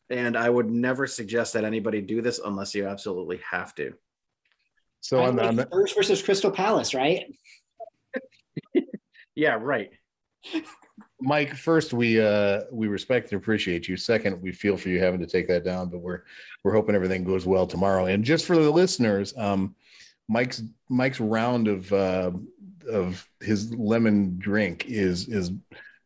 [0.10, 3.94] and I would never suggest that anybody do this unless you absolutely have to.
[5.02, 7.26] So on, on the, Spurs versus Crystal Palace, right?
[9.36, 9.92] yeah, right.
[11.22, 13.98] Mike, first we uh we respect and appreciate you.
[13.98, 16.22] Second, we feel for you having to take that down, but we're
[16.64, 18.06] we're hoping everything goes well tomorrow.
[18.06, 19.76] And just for the listeners, um
[20.30, 22.32] Mike's Mike's round of uh
[22.90, 25.52] of his lemon drink is is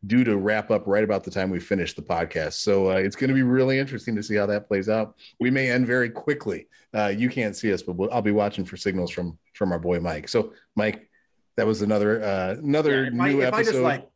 [0.07, 2.53] due to wrap up right about the time we finish the podcast.
[2.53, 5.15] So uh, it's going to be really interesting to see how that plays out.
[5.39, 6.67] We may end very quickly.
[6.93, 9.79] Uh, you can't see us, but we'll, I'll be watching for signals from from our
[9.79, 10.27] boy Mike.
[10.27, 11.09] So Mike,
[11.55, 13.83] that was another uh, another Yeah, if I- new if I just, episode.
[13.83, 14.09] like-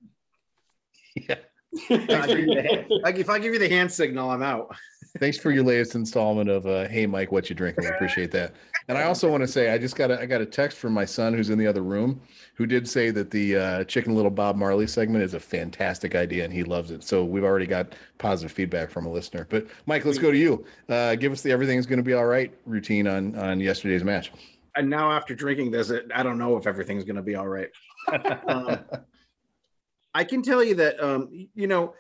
[1.28, 1.36] yeah.
[1.90, 4.76] I give you the hand- like if I give you the hand signal, I'm out.
[5.20, 8.54] Thanks for your latest installment of uh, "Hey Mike, what you drinking?" We appreciate that.
[8.88, 10.94] And I also want to say I just got a I got a text from
[10.94, 12.22] my son who's in the other room,
[12.56, 16.44] who did say that the uh, Chicken Little Bob Marley segment is a fantastic idea
[16.46, 17.04] and he loves it.
[17.04, 19.46] So we've already got positive feedback from a listener.
[19.50, 20.66] But Mike, let's go to you.
[20.88, 24.32] Uh, give us the everything's going to be all right routine on on yesterday's match.
[24.76, 27.48] And now after drinking this, it- I don't know if everything's going to be all
[27.48, 27.70] right.
[28.48, 28.80] Um,
[30.18, 31.94] I can tell you that um, you know,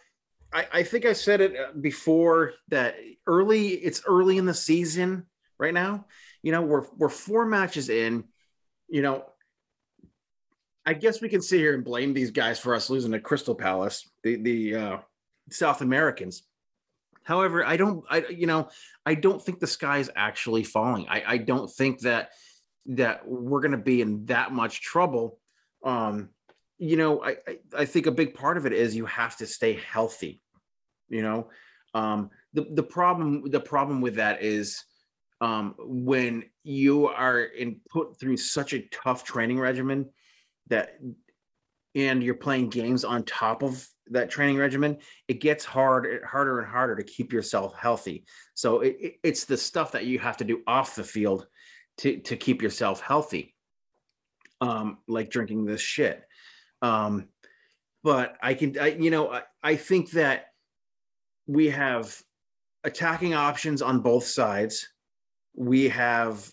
[0.51, 2.95] I, I think I said it uh, before that
[3.27, 3.67] early.
[3.67, 5.27] It's early in the season
[5.59, 6.07] right now.
[6.41, 8.23] You know, we're we're four matches in.
[8.87, 9.25] You know,
[10.83, 13.53] I guess we can sit here and blame these guys for us losing to Crystal
[13.53, 14.97] Palace, the the uh,
[15.51, 16.41] South Americans.
[17.21, 18.03] However, I don't.
[18.09, 18.69] I you know,
[19.05, 21.05] I don't think the sky is actually falling.
[21.07, 22.31] I I don't think that
[22.87, 25.37] that we're going to be in that much trouble.
[25.83, 26.29] Um,
[26.77, 27.37] you know, I,
[27.75, 30.41] I think a big part of it is you have to stay healthy.
[31.09, 31.49] You know,
[31.93, 34.83] um, the the problem the problem with that is
[35.41, 40.09] um, when you are in put through such a tough training regimen
[40.67, 40.99] that
[41.95, 46.69] and you're playing games on top of that training regimen it gets hard harder and
[46.69, 50.61] harder to keep yourself healthy so it- it's the stuff that you have to do
[50.67, 51.47] off the field
[51.97, 53.55] to to keep yourself healthy
[54.61, 56.26] um like drinking this shit
[56.81, 57.27] um
[58.03, 60.47] but i can I, you know I, I think that
[61.47, 62.21] we have
[62.83, 64.87] attacking options on both sides.
[65.55, 66.51] We have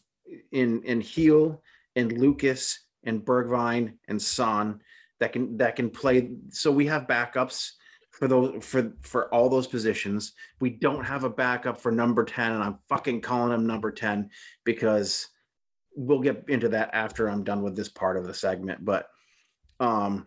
[0.52, 1.62] in in Gil
[1.96, 4.80] and lucas and Bergwijn and son
[5.20, 6.30] that can that can play.
[6.50, 7.70] So we have backups
[8.10, 10.32] for those for for all those positions.
[10.60, 14.30] We don't have a backup for number 10 and i'm fucking calling him number 10
[14.64, 15.28] because
[15.96, 19.06] we'll get into that after i'm done with this part of the segment but
[19.84, 20.26] um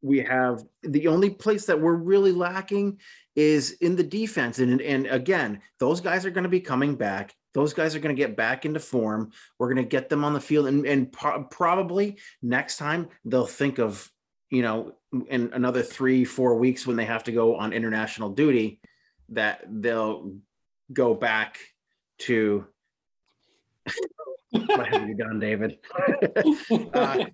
[0.00, 3.00] we have the only place that we're really lacking
[3.34, 4.58] is in the defense.
[4.58, 7.34] And and again those guys are going to be coming back.
[7.54, 9.32] Those guys are going to get back into form.
[9.58, 13.46] We're going to get them on the field and, and pro- probably next time they'll
[13.46, 14.10] think of
[14.50, 14.94] you know
[15.28, 18.80] in another three four weeks when they have to go on international duty
[19.30, 20.36] that they'll
[20.92, 21.58] go back
[22.18, 22.66] to
[24.50, 25.78] what have you done david
[26.94, 27.24] Uh,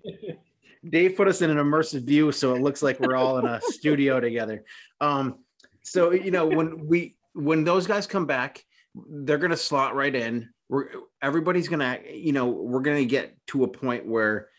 [0.89, 3.59] Dave put us in an immersive view, so it looks like we're all in a
[3.61, 4.63] studio together.
[5.01, 5.39] Um,
[5.81, 10.49] so you know, when we when those guys come back, they're gonna slot right in.
[10.69, 10.89] We're
[11.21, 14.49] everybody's gonna, you know, we're gonna get to a point where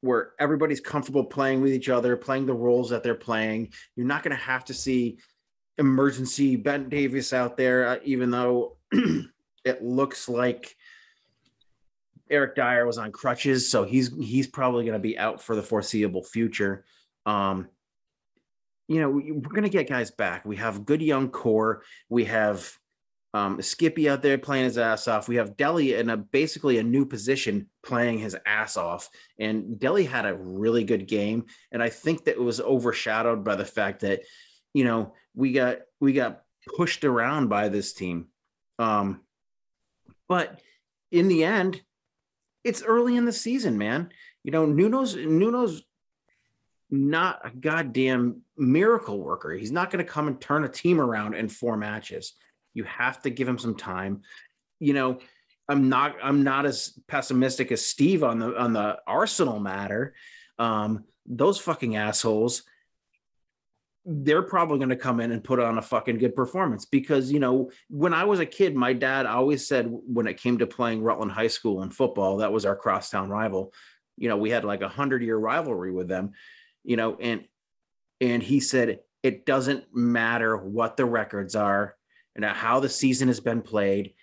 [0.00, 3.72] where everybody's comfortable playing with each other, playing the roles that they're playing.
[3.96, 5.18] You're not gonna have to see
[5.78, 8.78] emergency Ben Davies out there, uh, even though
[9.64, 10.74] it looks like
[12.32, 15.62] Eric Dier was on crutches, so he's he's probably going to be out for the
[15.62, 16.84] foreseeable future.
[17.26, 17.68] Um,
[18.88, 20.44] you know, we- we're going to get guys back.
[20.44, 21.82] We have good young core.
[22.08, 22.76] We have
[23.34, 25.28] um, Skippy out there playing his ass off.
[25.28, 29.08] We have Dele in a basically a new position playing his ass off.
[29.38, 33.56] And Dele had a really good game, and I think that it was overshadowed by
[33.56, 34.22] the fact that
[34.74, 36.42] you know we got we got
[36.76, 38.28] pushed around by this team.
[38.78, 39.20] Um,
[40.28, 40.60] but
[41.10, 41.82] in the end,
[42.64, 44.10] it's early in the season, man.
[44.44, 45.82] You know, Nuno's Nuno's
[46.90, 49.52] not a goddamn miracle worker.
[49.52, 52.34] He's not going to come and turn a team around in four matches.
[52.74, 54.22] You have to give him some time.
[54.78, 55.18] You know,
[55.68, 60.14] I'm not I'm not as pessimistic as Steve on the on the Arsenal matter.
[60.58, 62.62] Um, those fucking assholes
[64.04, 67.38] they're probably going to come in and put on a fucking good performance because you
[67.38, 71.02] know when I was a kid, my dad always said when it came to playing
[71.02, 73.72] Rutland High School in football, that was our crosstown rival.
[74.16, 76.32] You know, we had like a hundred year rivalry with them.
[76.84, 77.44] You know, and
[78.20, 81.94] and he said it doesn't matter what the records are
[82.34, 84.14] and how the season has been played.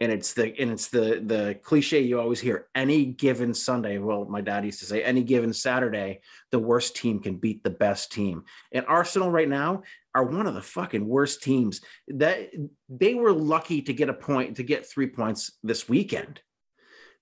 [0.00, 4.24] And it's the and it's the the cliche you always hear any given sunday well
[4.26, 8.12] my dad used to say any given saturday the worst team can beat the best
[8.12, 8.44] team.
[8.72, 9.82] And arsenal right now
[10.14, 11.80] are one of the fucking worst teams.
[12.08, 12.50] That
[12.88, 16.40] they were lucky to get a point to get three points this weekend.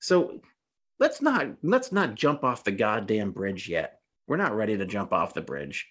[0.01, 0.41] So
[1.01, 4.01] let's not let's not jump off the goddamn bridge yet.
[4.27, 5.89] We're not ready to jump off the bridge.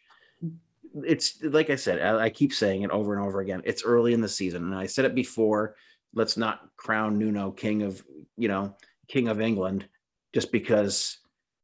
[1.06, 4.14] It's like i said I, I keep saying it over and over again it's early
[4.14, 5.76] in the season and i said it before
[6.16, 8.04] let's not crown Nuno king of,
[8.38, 8.76] you know,
[9.08, 9.88] king of England
[10.34, 11.20] just because,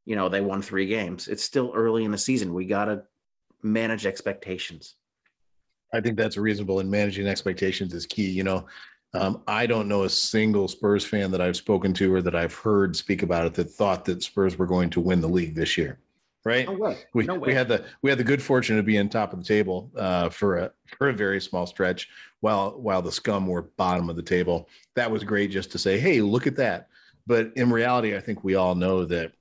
[0.05, 1.27] you know, they won three games.
[1.27, 2.53] It's still early in the season.
[2.53, 3.03] We got to
[3.63, 4.95] manage expectations.
[5.93, 8.29] I think that's reasonable, and managing expectations is key.
[8.29, 8.65] You know,
[9.13, 12.53] um, I don't know a single Spurs fan that I've spoken to or that I've
[12.53, 15.77] heard speak about it that thought that Spurs were going to win the league this
[15.77, 15.99] year
[16.43, 16.65] right?
[16.65, 16.97] No way.
[17.13, 19.39] We, No we had the we had the good fortune to be in top of
[19.39, 23.63] the table uh, for a for a very small stretch, while while the scum were
[23.77, 24.69] bottom of the table.
[24.95, 26.87] That was great just to say, hey, look at that.
[27.27, 29.33] But in reality, I think we all know that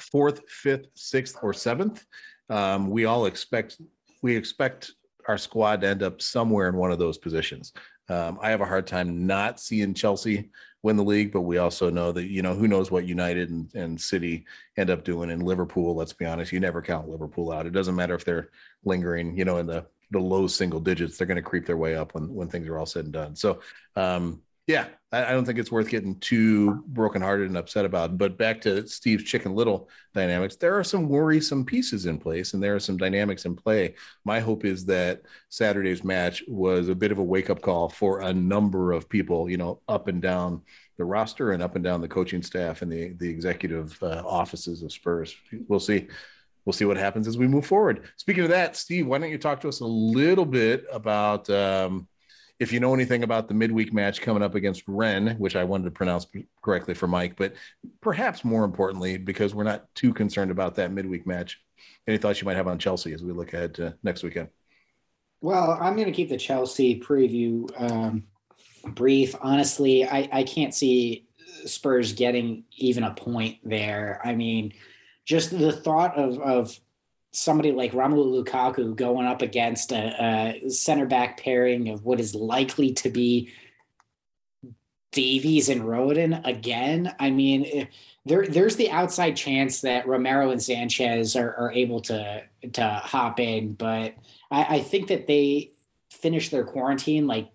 [0.00, 2.04] fourth, fifth, sixth, or seventh,
[2.48, 3.80] um, we all expect
[4.22, 4.92] we expect
[5.28, 7.72] our squad to end up somewhere in one of those positions.
[8.08, 10.50] Um, I have a hard time not seeing Chelsea
[10.84, 13.74] win the league, but we also know that you know who knows what United and,
[13.74, 14.44] and City
[14.76, 15.96] end up doing in Liverpool.
[15.96, 17.66] Let's be honest, you never count Liverpool out.
[17.66, 18.50] It doesn't matter if they're
[18.84, 21.16] lingering, you know, in the the low single digits.
[21.16, 23.34] They're going to creep their way up when when things are all said and done.
[23.34, 23.60] So,
[23.96, 28.16] um, yeah, I, don't think it's worth getting too brokenhearted and upset about.
[28.16, 32.62] But back to Steve's Chicken Little dynamics, there are some worrisome pieces in place, and
[32.62, 33.94] there are some dynamics in play.
[34.24, 38.22] My hope is that Saturday's match was a bit of a wake up call for
[38.22, 40.62] a number of people, you know, up and down
[40.96, 44.82] the roster and up and down the coaching staff and the the executive uh, offices
[44.82, 45.36] of Spurs.
[45.68, 46.08] We'll see.
[46.64, 48.08] We'll see what happens as we move forward.
[48.16, 52.08] Speaking of that, Steve, why don't you talk to us a little bit about um,
[52.60, 55.84] if you know anything about the midweek match coming up against Rennes, which I wanted
[55.84, 56.26] to pronounce
[56.62, 57.54] correctly for Mike, but
[58.00, 61.60] perhaps more importantly, because we're not too concerned about that midweek match.
[62.06, 64.48] Any thoughts you might have on Chelsea as we look ahead to next weekend?
[65.40, 68.24] Well, I'm going to keep the Chelsea preview um,
[68.94, 69.34] brief.
[69.40, 71.26] Honestly, I, I can't see
[71.66, 74.20] Spurs getting even a point there.
[74.24, 74.72] I mean,
[75.24, 76.78] just the thought of of
[77.34, 82.34] somebody like Romelu Lukaku going up against a, a center back pairing of what is
[82.34, 83.52] likely to be
[85.10, 87.14] Davies and Rodon again.
[87.18, 87.84] I mean, eh,
[88.24, 92.42] there there's the outside chance that Romero and Sanchez are, are able to
[92.72, 94.14] to hop in, but
[94.50, 95.70] I, I think that they
[96.10, 97.50] finished their quarantine like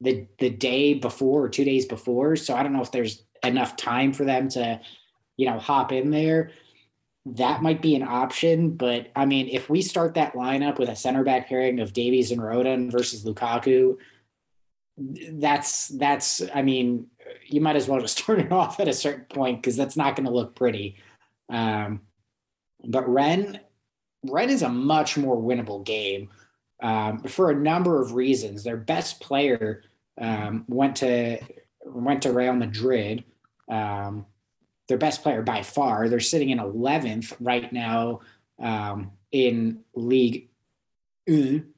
[0.00, 2.36] the the day before or two days before.
[2.36, 4.80] So I don't know if there's enough time for them to,
[5.36, 6.50] you know, hop in there.
[7.32, 10.96] That might be an option, but I mean, if we start that lineup with a
[10.96, 13.96] center back pairing of Davies and Rodon versus Lukaku,
[15.32, 17.06] that's that's I mean,
[17.46, 20.16] you might as well just turn it off at a certain point because that's not
[20.16, 20.96] going to look pretty.
[21.48, 22.02] Um,
[22.84, 23.58] but Rennes,
[24.24, 26.30] Rennes is a much more winnable game
[26.82, 28.64] um, for a number of reasons.
[28.64, 29.82] Their best player
[30.20, 31.38] um, went to
[31.84, 33.24] went to Real Madrid.
[33.68, 34.26] Um,
[34.88, 36.08] their best player by far.
[36.08, 38.20] They're sitting in 11th right now
[38.58, 40.48] um, in League
[41.26, 41.68] One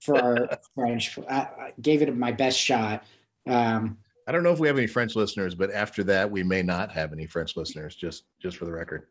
[0.00, 1.18] for our French.
[1.28, 3.04] I, I gave it my best shot.
[3.48, 6.62] Um, I don't know if we have any French listeners, but after that, we may
[6.62, 7.96] not have any French listeners.
[7.96, 9.08] Just just for the record.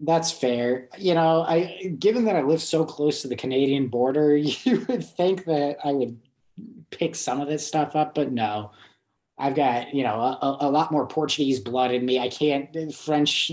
[0.00, 0.88] That's fair.
[0.98, 5.04] You know, I given that I live so close to the Canadian border, you would
[5.04, 6.18] think that I would
[6.90, 8.70] pick some of this stuff up, but no.
[9.36, 12.18] I've got, you know, a, a lot more Portuguese blood in me.
[12.18, 13.50] I can't French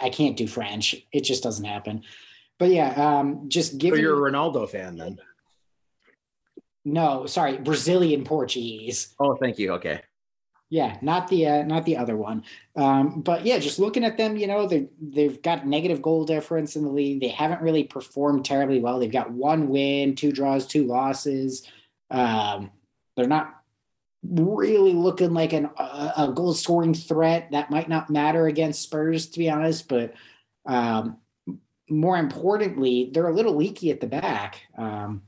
[0.00, 0.94] I can't do French.
[1.12, 2.02] It just doesn't happen.
[2.58, 5.18] But yeah, um just So you're a Ronaldo fan then?
[6.84, 9.14] no, sorry, Brazilian Portuguese.
[9.18, 9.72] Oh, thank you.
[9.72, 10.02] Okay.
[10.70, 12.42] Yeah, not the uh, not the other one.
[12.74, 16.74] Um, but yeah, just looking at them, you know, they they've got negative goal difference
[16.74, 17.20] in the league.
[17.20, 18.98] They haven't really performed terribly well.
[18.98, 21.66] They've got one win, two draws, two losses.
[22.10, 22.72] Um,
[23.16, 23.54] they're not
[24.28, 27.48] really looking like an, a, goal scoring threat.
[27.52, 29.88] That might not matter against Spurs, to be honest.
[29.88, 30.14] But
[30.66, 31.18] um,
[31.88, 34.62] more importantly, they're a little leaky at the back.
[34.76, 35.22] Um,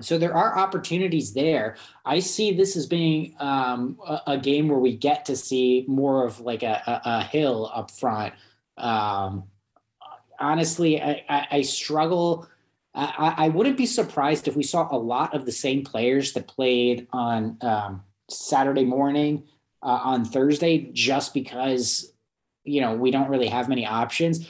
[0.00, 1.76] so there are opportunities there.
[2.04, 6.26] I see this as being um, a, a, game where we get to see more
[6.26, 8.32] of like a, a, a Gil up front.
[8.78, 9.44] Um,
[10.38, 12.48] honestly, I, I, I struggle.
[12.94, 16.48] I, I, wouldn't be surprised if we saw a lot of the same players that
[16.48, 19.44] played on um, Saturday morning
[19.82, 22.12] uh, on Thursday, just because
[22.64, 24.46] you know we don't really have many options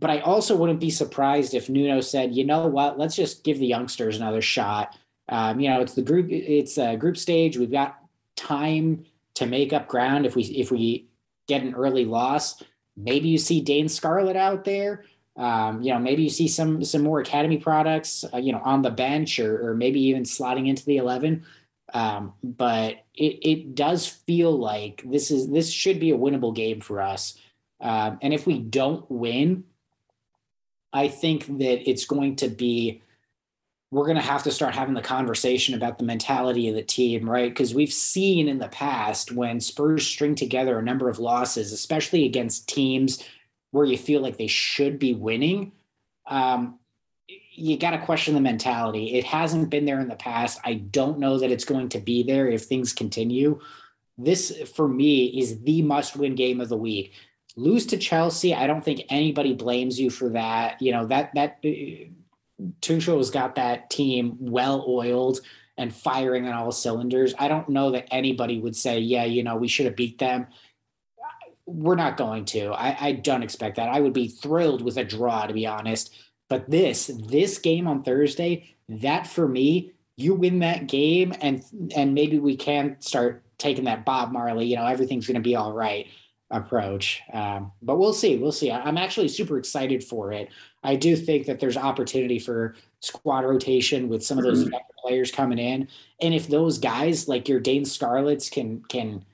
[0.00, 3.58] but I also wouldn't be surprised if Nuno said, you know what, let's just give
[3.58, 4.96] the youngsters another shot.
[5.28, 7.56] Um, you know, it's the group, it's a group stage.
[7.56, 7.98] We've got
[8.36, 11.06] time to make up ground if we if we
[11.46, 12.62] get an early loss.
[12.96, 15.04] Maybe you see Dane Scarlett out there.
[15.36, 18.82] Um, you know, maybe you see some some more academy products, uh, you know, on
[18.82, 21.44] the bench or, or maybe even slotting into the eleven.
[21.92, 26.80] Um, but it it does feel like this is this should be a winnable game
[26.80, 27.38] for us.
[27.80, 29.64] Um, and if we don't win,
[30.92, 33.02] I think that it's going to be
[33.90, 37.28] we're going to have to start having the conversation about the mentality of the team,
[37.28, 37.50] right?
[37.50, 42.24] Because we've seen in the past when Spurs string together a number of losses, especially
[42.24, 43.24] against teams
[43.72, 45.72] where you feel like they should be winning,
[46.26, 46.78] um,
[47.60, 49.14] you got to question the mentality.
[49.14, 50.58] It hasn't been there in the past.
[50.64, 53.60] I don't know that it's going to be there if things continue.
[54.16, 57.12] This, for me, is the must win game of the week.
[57.56, 60.80] Lose to Chelsea, I don't think anybody blames you for that.
[60.80, 62.10] You know, that, that, uh,
[62.80, 65.40] Tuchel's got that team well oiled
[65.76, 67.34] and firing on all cylinders.
[67.38, 70.46] I don't know that anybody would say, yeah, you know, we should have beat them.
[71.66, 72.72] We're not going to.
[72.72, 73.88] I, I don't expect that.
[73.88, 76.14] I would be thrilled with a draw, to be honest.
[76.50, 81.64] But this, this game on Thursday, that for me, you win that game and
[81.96, 85.72] and maybe we can start taking that Bob Marley, you know, everything's gonna be all
[85.72, 86.06] right
[86.50, 87.22] approach.
[87.32, 88.36] Um, but we'll see.
[88.36, 88.70] We'll see.
[88.72, 90.50] I'm actually super excited for it.
[90.82, 94.76] I do think that there's opportunity for squad rotation with some of those mm-hmm.
[95.02, 95.88] players coming in.
[96.20, 99.24] And if those guys like your Dane Scarlets can can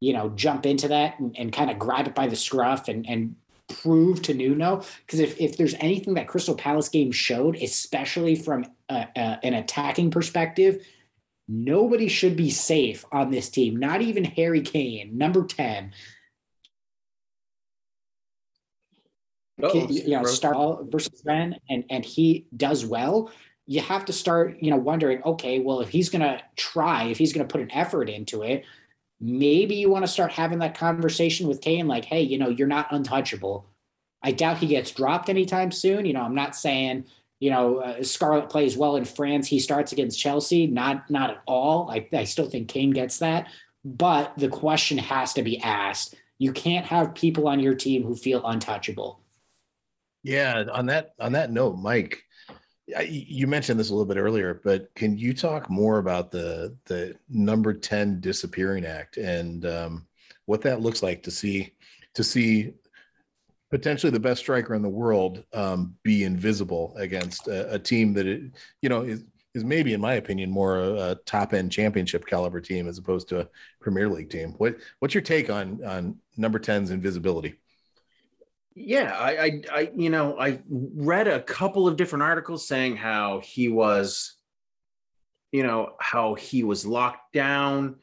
[0.00, 3.08] you know jump into that and, and kind of grab it by the scruff and
[3.08, 3.36] and
[3.68, 8.66] prove to Nuno because if, if there's anything that Crystal Palace game showed, especially from
[8.88, 10.86] a, a, an attacking perspective,
[11.48, 13.76] nobody should be safe on this team.
[13.76, 15.92] Not even Harry Kane, number ten.
[19.56, 23.30] you know, start versus Ben, and and he does well.
[23.66, 27.16] You have to start, you know, wondering, okay, well, if he's going to try, if
[27.16, 28.64] he's going to put an effort into it,
[29.20, 32.66] maybe you want to start having that conversation with Kane, like, hey, you know, you're
[32.66, 33.66] not untouchable.
[34.22, 36.06] I doubt he gets dropped anytime soon.
[36.06, 37.04] You know, I'm not saying,
[37.40, 39.46] you know, uh, Scarlett plays well in France.
[39.48, 40.66] He starts against Chelsea.
[40.66, 41.90] Not, not at all.
[41.90, 43.48] I, I still think Kane gets that.
[43.84, 46.14] But the question has to be asked.
[46.38, 49.20] You can't have people on your team who feel untouchable.
[50.22, 52.24] Yeah, on that on that note, Mike,
[52.86, 57.14] you mentioned this a little bit earlier, but can you talk more about the the
[57.28, 60.06] number ten disappearing act and um,
[60.46, 61.72] what that looks like to see
[62.14, 62.74] to see
[63.70, 68.26] potentially the best striker in the world um, be invisible against a, a team that
[68.26, 68.42] it,
[68.82, 69.24] you know is
[69.54, 73.28] is maybe, in my opinion, more a, a top end championship caliber team as opposed
[73.28, 73.48] to a
[73.80, 74.54] Premier League team.
[74.58, 77.54] What what's your take on on number 10's invisibility?
[78.74, 83.40] Yeah, I, I, I, you know, I read a couple of different articles saying how
[83.40, 84.34] he was,
[85.52, 87.96] you know, how he was locked down.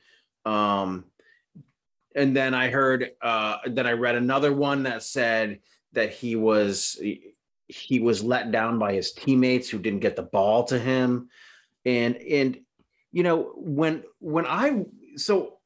[0.45, 1.05] Um,
[2.15, 5.59] and then I heard, uh, then I read another one that said
[5.91, 6.97] that he was,
[7.67, 11.27] he was let down by his teammates who didn't get the ball to him.
[11.85, 12.59] And, and,
[13.11, 14.85] you know, when, when I,
[15.17, 15.57] so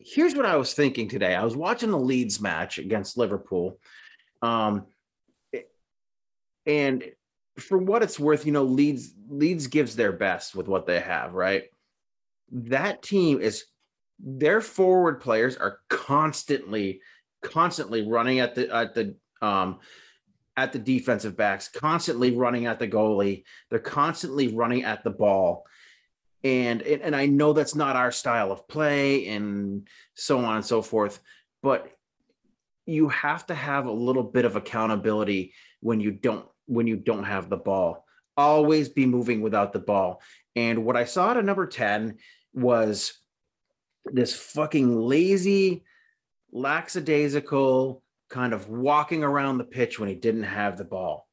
[0.00, 1.36] here's what I was thinking today.
[1.36, 3.78] I was watching the Leeds match against Liverpool
[4.44, 4.86] um,
[6.66, 7.02] and
[7.58, 11.32] for what it's worth, you know, Leeds Leeds gives their best with what they have,
[11.32, 11.64] right?
[12.52, 13.64] That team is
[14.18, 17.00] their forward players are constantly,
[17.42, 19.78] constantly running at the at the um
[20.56, 23.44] at the defensive backs, constantly running at the goalie.
[23.70, 25.64] They're constantly running at the ball.
[26.42, 30.64] And, and and I know that's not our style of play and so on and
[30.64, 31.20] so forth,
[31.62, 31.90] but
[32.86, 37.24] you have to have a little bit of accountability when you don't when you don't
[37.24, 38.04] have the ball.
[38.36, 40.22] Always be moving without the ball.
[40.56, 42.16] And what i saw at a number 10
[42.52, 43.14] was
[44.04, 45.84] this fucking lazy
[46.52, 51.28] lackadaisical kind of walking around the pitch when he didn't have the ball.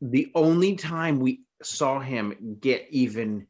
[0.00, 3.46] The only time we saw him get even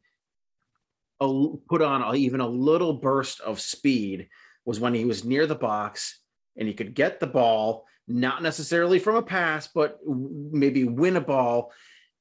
[1.19, 4.29] a, put on a, even a little burst of speed
[4.65, 6.19] was when he was near the box
[6.57, 11.21] and he could get the ball, not necessarily from a pass, but maybe win a
[11.21, 11.71] ball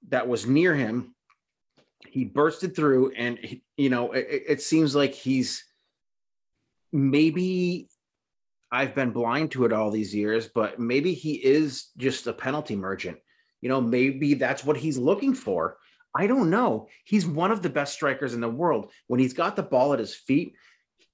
[0.08, 1.14] that was near him.
[2.08, 5.64] He bursted through, and he, you know, it, it seems like he's
[6.92, 7.88] maybe
[8.72, 12.74] I've been blind to it all these years, but maybe he is just a penalty
[12.74, 13.18] merchant.
[13.60, 15.76] You know, maybe that's what he's looking for.
[16.14, 16.88] I don't know.
[17.04, 18.90] He's one of the best strikers in the world.
[19.06, 20.54] When he's got the ball at his feet,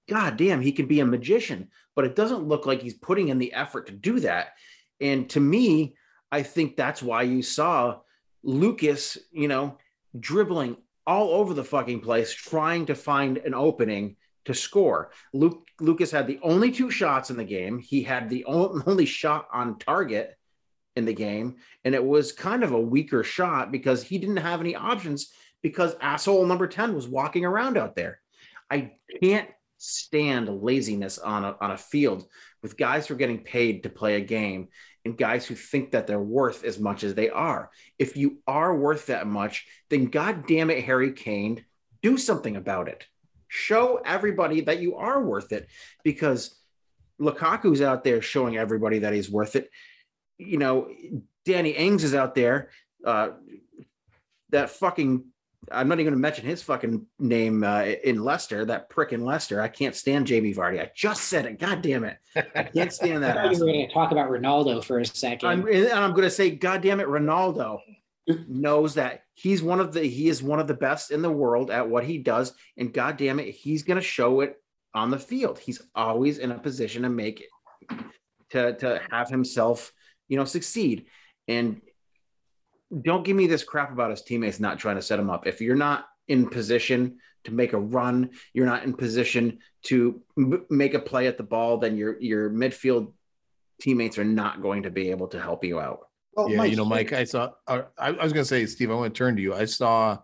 [0.09, 1.69] God damn, he can be a magician,
[1.99, 4.51] but it doesn't look like he's putting in the effort to do that.
[5.01, 5.97] And to me,
[6.31, 7.99] I think that's why you saw
[8.45, 9.79] Lucas, you know,
[10.21, 10.77] dribbling
[11.09, 15.11] all over the fucking place, trying to find an opening to score.
[15.33, 17.81] Luke Lucas had the only two shots in the game.
[17.81, 20.39] He had the only shot on target
[20.95, 24.61] in the game, and it was kind of a weaker shot because he didn't have
[24.61, 25.33] any options
[25.63, 28.21] because asshole number 10 was walking around out there.
[28.71, 32.27] I can't stand laziness on a, on a field
[32.63, 34.69] with guys who are getting paid to play a game
[35.05, 37.71] and guys who think that they're worth as much as they are.
[37.99, 41.65] If you are worth that much, then God damn it, Harry Kane,
[42.03, 43.07] do something about it.
[43.47, 45.69] Show everybody that you are worth it
[46.03, 46.55] because
[47.19, 49.71] Lukaku's out there showing everybody that he's worth it.
[50.37, 50.91] You know,
[51.45, 52.71] Danny Ings is out there.
[53.05, 53.31] Uh,
[54.51, 55.25] that fucking
[55.71, 59.25] I'm not even going to mention his fucking name uh, in Leicester, that prick in
[59.25, 59.61] Leicester.
[59.61, 60.81] I can't stand Jamie Vardy.
[60.81, 61.59] I just said it.
[61.59, 62.17] God damn it.
[62.37, 63.37] I can't stand that.
[63.39, 66.31] I you going to talk about Ronaldo for a 2nd I'm, and I'm going to
[66.31, 67.81] say, God damn it, Ronaldo
[68.49, 71.71] knows that he's one of the he is one of the best in the world
[71.71, 74.57] at what he does, and God damn it, he's going to show it
[74.95, 75.59] on the field.
[75.59, 77.99] He's always in a position to make it,
[78.51, 79.93] to to have himself,
[80.29, 81.07] you know, succeed.
[81.47, 81.81] And
[83.03, 85.47] don't give me this crap about his teammates not trying to set him up.
[85.47, 90.67] If you're not in position to make a run, you're not in position to m-
[90.71, 93.13] make a play at the ball, then your your midfield
[93.81, 96.09] teammates are not going to be able to help you out.
[96.35, 97.53] Well, yeah, Mike, you know, Mike, I saw.
[97.67, 99.55] Uh, I, I was going to say, Steve, I want to turn to you.
[99.55, 100.19] I saw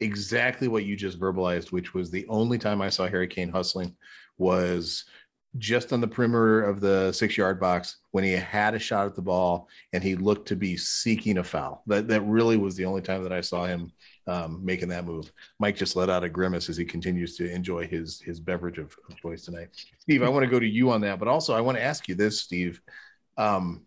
[0.00, 3.94] exactly what you just verbalized, which was the only time I saw Harry Kane hustling
[4.38, 5.04] was
[5.58, 9.16] just on the perimeter of the six yard box when he had a shot at
[9.16, 11.82] the ball and he looked to be seeking a foul.
[11.86, 13.90] That that really was the only time that I saw him
[14.26, 15.32] um, making that move.
[15.58, 18.94] Mike just let out a grimace as he continues to enjoy his his beverage of,
[19.08, 19.70] of choice tonight.
[19.98, 22.08] Steve, I want to go to you on that, but also I want to ask
[22.08, 22.80] you this, Steve.
[23.36, 23.82] Um,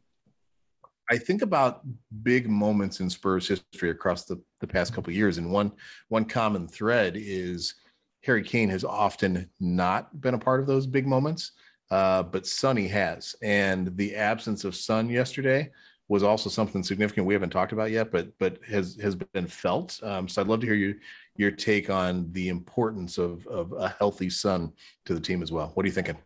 [1.09, 1.81] I think about
[2.23, 5.71] big moments in Spurs history across the, the past couple years, and one
[6.09, 7.75] one common thread is
[8.23, 11.51] Harry Kane has often not been a part of those big moments,
[11.91, 13.35] uh, but Sonny has.
[13.41, 15.69] And the absence of Son yesterday
[16.07, 19.99] was also something significant we haven't talked about yet, but but has has been felt.
[20.03, 20.95] Um, so I'd love to hear you
[21.35, 24.71] your take on the importance of of a healthy Son
[25.05, 25.71] to the team as well.
[25.73, 26.17] What are you thinking?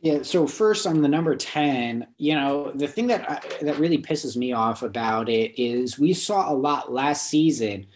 [0.00, 0.22] Yeah.
[0.22, 4.36] So first on the number ten, you know, the thing that I, that really pisses
[4.36, 7.86] me off about it is we saw a lot last season.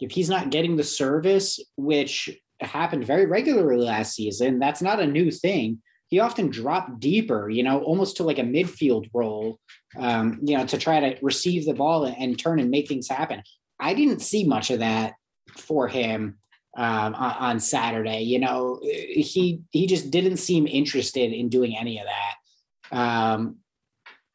[0.00, 2.28] If he's not getting the service, which
[2.64, 4.58] happened very regularly last season.
[4.58, 5.82] That's not a new thing.
[6.08, 9.58] He often dropped deeper, you know, almost to like a midfield role,
[9.96, 13.42] um, you know, to try to receive the ball and, turn and make things happen.
[13.80, 15.14] I didn't see much of that
[15.56, 16.38] for him
[16.76, 18.20] um, on, on, Saturday.
[18.20, 22.96] You know, he he just didn't seem interested in doing any of that.
[22.96, 23.56] Um,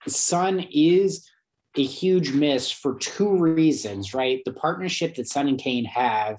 [0.08, 1.30] Son is
[1.76, 4.42] a huge miss for two reasons, right?
[4.46, 6.38] The partnership that Son and Kane have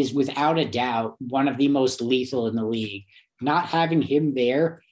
[0.00, 3.04] is without a doubt one of the most lethal in the league.
[3.40, 4.82] Not having him there,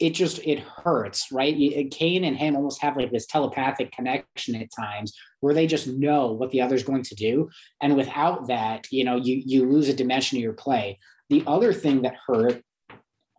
[0.00, 1.54] it just it hurts, right?
[1.54, 5.86] Uh, Kane and him almost have like this telepathic connection at times where they just
[5.86, 7.50] know what the other's going to do,
[7.82, 10.98] and without that, you know, you you lose a dimension of your play.
[11.28, 12.62] The other thing that hurt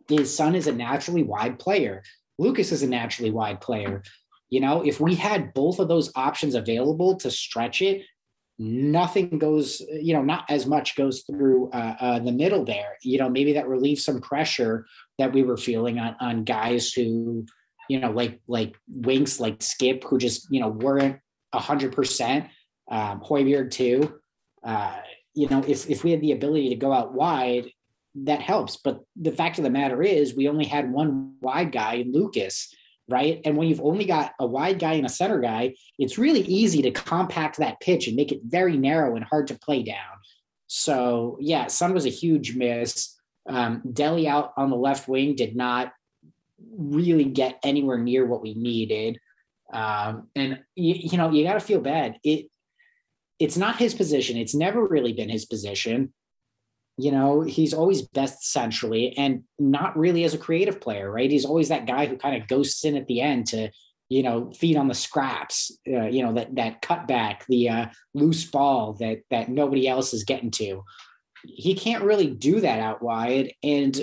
[0.08, 2.02] is Son is a naturally wide player.
[2.38, 4.02] Lucas is a naturally wide player.
[4.48, 8.02] You know, if we had both of those options available to stretch it,
[8.62, 12.96] nothing goes, you know, not as much goes through uh, uh, the middle there.
[13.02, 14.86] You know, maybe that relieves some pressure
[15.18, 17.44] that we were feeling on on guys who,
[17.88, 21.18] you know, like like Winks, like Skip, who just you know weren't
[21.52, 22.46] hundred percent.
[22.90, 24.14] Um, Højbjerg too.
[24.62, 24.96] Uh,
[25.34, 27.70] you know, if if we had the ability to go out wide,
[28.14, 28.76] that helps.
[28.76, 32.72] But the fact of the matter is, we only had one wide guy Lucas
[33.08, 33.40] right?
[33.44, 36.82] And when you've only got a wide guy and a center guy, it's really easy
[36.82, 39.96] to compact that pitch and make it very narrow and hard to play down.
[40.66, 43.18] So yeah, Son was a huge miss.
[43.48, 45.92] Um, Dele out on the left wing did not
[46.76, 49.18] really get anywhere near what we needed.
[49.72, 52.16] Um, and you, you know, you got to feel bad.
[52.24, 52.46] It
[53.38, 54.36] it's not his position.
[54.36, 56.12] It's never really been his position
[56.98, 61.30] you know, he's always best centrally and not really as a creative player, right?
[61.30, 63.70] He's always that guy who kind of ghosts in at the end to,
[64.08, 68.44] you know, feed on the scraps, uh, you know, that that cutback, the uh, loose
[68.44, 70.84] ball that that nobody else is getting to.
[71.44, 73.96] He can't really do that out wide, and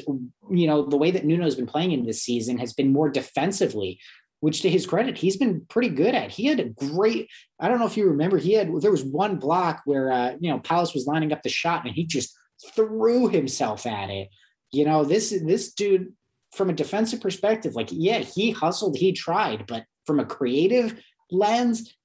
[0.52, 4.00] you know the way that Nuno's been playing in this season has been more defensively,
[4.42, 6.32] which to his credit, he's been pretty good at.
[6.32, 7.30] He had a great.
[7.58, 10.52] I don't know if you remember, he had there was one block where uh, you
[10.52, 12.36] know Palace was lining up the shot, and he just
[12.76, 14.30] threw himself at it.
[14.72, 16.14] You know, this this dude
[16.54, 21.00] from a defensive perspective, like, yeah, he hustled, he tried, but from a creative
[21.32, 21.96] lens,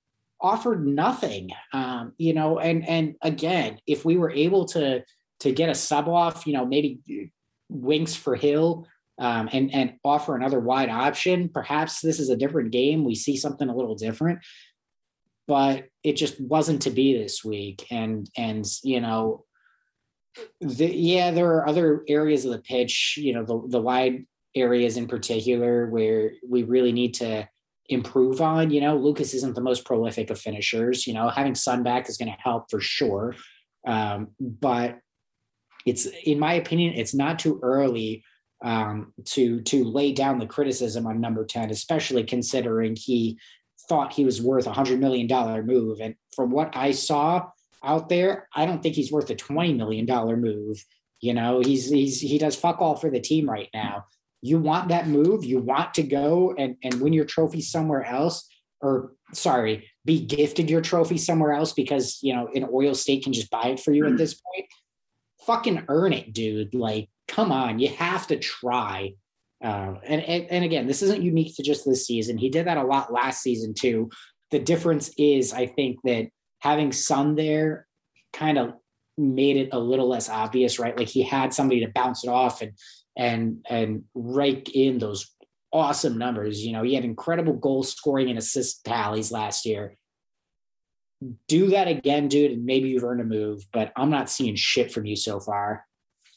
[0.40, 1.50] offered nothing.
[1.72, 5.02] Um, you know, and and again, if we were able to
[5.40, 7.32] to get a sub off, you know, maybe
[7.68, 8.86] winks for Gil
[9.18, 11.48] um, and and offer another wide option.
[11.48, 13.05] Perhaps this is a different game.
[13.05, 14.40] We see something a little different,
[15.46, 17.86] but it just wasn't to be this week.
[17.90, 19.44] And and you know,
[20.61, 23.16] the, yeah, there are other areas of the pitch.
[23.16, 27.49] You know, the the wide areas in particular where we really need to
[27.89, 28.70] improve on.
[28.70, 31.07] You know, Lucas isn't the most prolific of finishers.
[31.07, 33.35] You know, having Son back is going to help for sure.
[33.87, 34.99] Um, but
[35.87, 38.24] it's, in my opinion, it's not too early
[38.64, 43.39] um, to to lay down the criticism on number 10, especially considering he
[43.89, 46.01] thought he was worth a hundred million dollar move.
[46.01, 47.51] And from what I saw
[47.85, 50.07] out there, I don't think he's worth a $20 million
[50.41, 50.85] move.
[51.20, 54.05] You know, he's he's he does fuck all for the team right now.
[54.43, 58.47] You want that move, you want to go and, and win your trophy somewhere else,
[58.82, 63.32] or sorry, be gifted your trophy somewhere else because you know an oil state can
[63.32, 64.66] just buy it for you at this point.
[65.47, 66.74] Fucking earn it, dude.
[66.74, 69.14] Like come on, you have to try.
[69.62, 72.37] Uh, and, and and again, this isn't unique to just this season.
[72.37, 74.11] He did that a lot last season too.
[74.51, 76.28] The difference is, I think that
[76.64, 77.86] having Son there
[78.32, 78.72] kind of
[79.18, 80.96] made it a little less obvious, right?
[80.98, 82.72] Like he had somebody to bounce it off and
[83.16, 85.30] and and rake in those
[85.72, 86.64] awesome numbers.
[86.64, 89.96] You know, he had incredible goal scoring and assist tallies last year.
[91.48, 94.90] Do that again, dude, and maybe you've earned a move, but I'm not seeing shit
[94.90, 95.86] from you so far.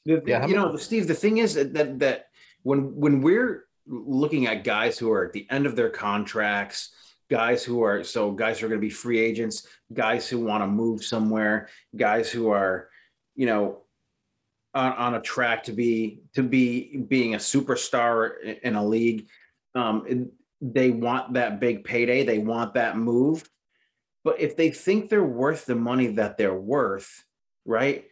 [0.05, 1.07] The, yeah, you know, Steve.
[1.07, 2.25] The thing is that that
[2.63, 6.91] when when we're looking at guys who are at the end of their contracts,
[7.29, 10.63] guys who are so guys who are going to be free agents, guys who want
[10.63, 12.89] to move somewhere, guys who are,
[13.35, 13.83] you know,
[14.73, 19.27] on, on a track to be to be being a superstar in a league.
[19.75, 20.29] Um,
[20.61, 22.23] they want that big payday.
[22.23, 23.47] They want that move.
[24.23, 27.23] But if they think they're worth the money that they're worth,
[27.65, 28.05] right?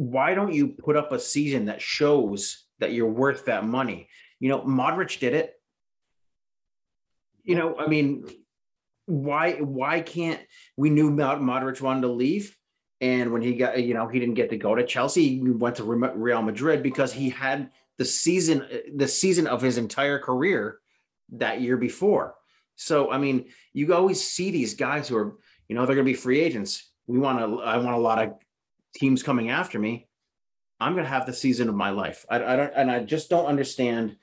[0.00, 4.08] why don't you put up a season that shows that you're worth that money?
[4.38, 5.59] You know, Modric did it.
[7.44, 8.24] You know, I mean,
[9.06, 10.40] why why can't
[10.76, 12.56] we knew Modric wanted to leave,
[13.00, 15.38] and when he got, you know, he didn't get to go to Chelsea.
[15.38, 20.18] He went to Real Madrid because he had the season the season of his entire
[20.18, 20.80] career
[21.32, 22.34] that year before.
[22.76, 25.36] So I mean, you always see these guys who are,
[25.68, 26.90] you know, they're going to be free agents.
[27.06, 27.62] We want to.
[27.62, 28.34] I want a lot of
[28.94, 30.08] teams coming after me,
[30.80, 32.24] I'm going to have the season of my life.
[32.28, 34.16] I, I don't, and I just don't understand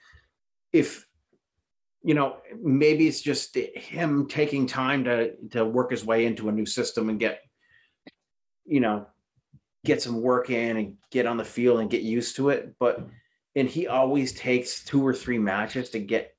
[0.74, 1.07] if,
[2.03, 6.51] you know, maybe it's just him taking time to to work his way into a
[6.51, 7.41] new system and get,
[8.65, 9.07] you know,
[9.85, 12.75] get some work in and get on the field and get used to it.
[12.79, 13.07] But
[13.55, 16.35] and he always takes two or three matches to get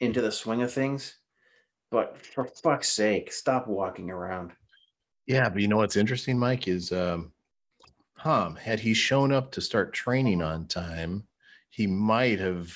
[0.00, 1.16] into the swing of things.
[1.90, 4.52] But for fuck's sake, stop walking around.
[5.26, 7.32] Yeah, but you know what's interesting, Mike, is um,
[8.22, 11.24] Hum, had he shown up to start training on time,
[11.70, 12.72] he might have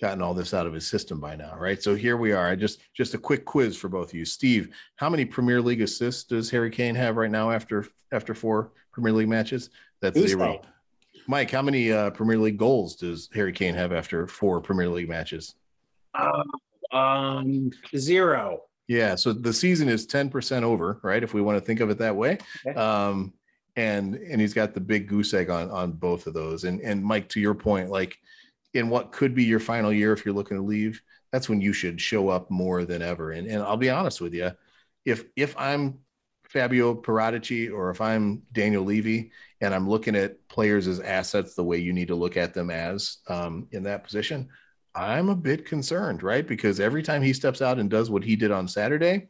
[0.00, 1.82] gotten all this out of his system by now, right?
[1.82, 2.48] So here we are.
[2.48, 4.24] I just just a quick quiz for both of you.
[4.24, 8.72] Steve, how many Premier League assists does Harry Kane have right now after after four
[8.92, 9.70] Premier League matches?
[10.00, 10.60] That's Who's zero.
[10.62, 10.66] That?
[11.26, 15.08] Mike, how many uh, Premier League goals does Harry Kane have after four Premier League
[15.08, 15.54] matches?
[16.14, 16.42] Uh,
[16.96, 18.62] um, zero.
[18.88, 21.22] Yeah, so the season is 10% over, right?
[21.22, 22.38] If we want to think of it that way.
[22.66, 22.76] Okay.
[22.76, 23.32] Um,
[23.76, 26.64] and and he's got the big goose egg on on both of those.
[26.64, 28.18] And and Mike, to your point, like
[28.74, 31.02] in what could be your final year if you're looking to leave,
[31.32, 33.32] that's when you should show up more than ever.
[33.32, 34.50] And and I'll be honest with you,
[35.04, 36.00] if if I'm
[36.48, 41.62] Fabio Paratici or if I'm Daniel Levy and I'm looking at players as assets the
[41.62, 44.48] way you need to look at them as um, in that position,
[44.94, 46.44] I'm a bit concerned, right?
[46.46, 49.28] Because every time he steps out and does what he did on Saturday,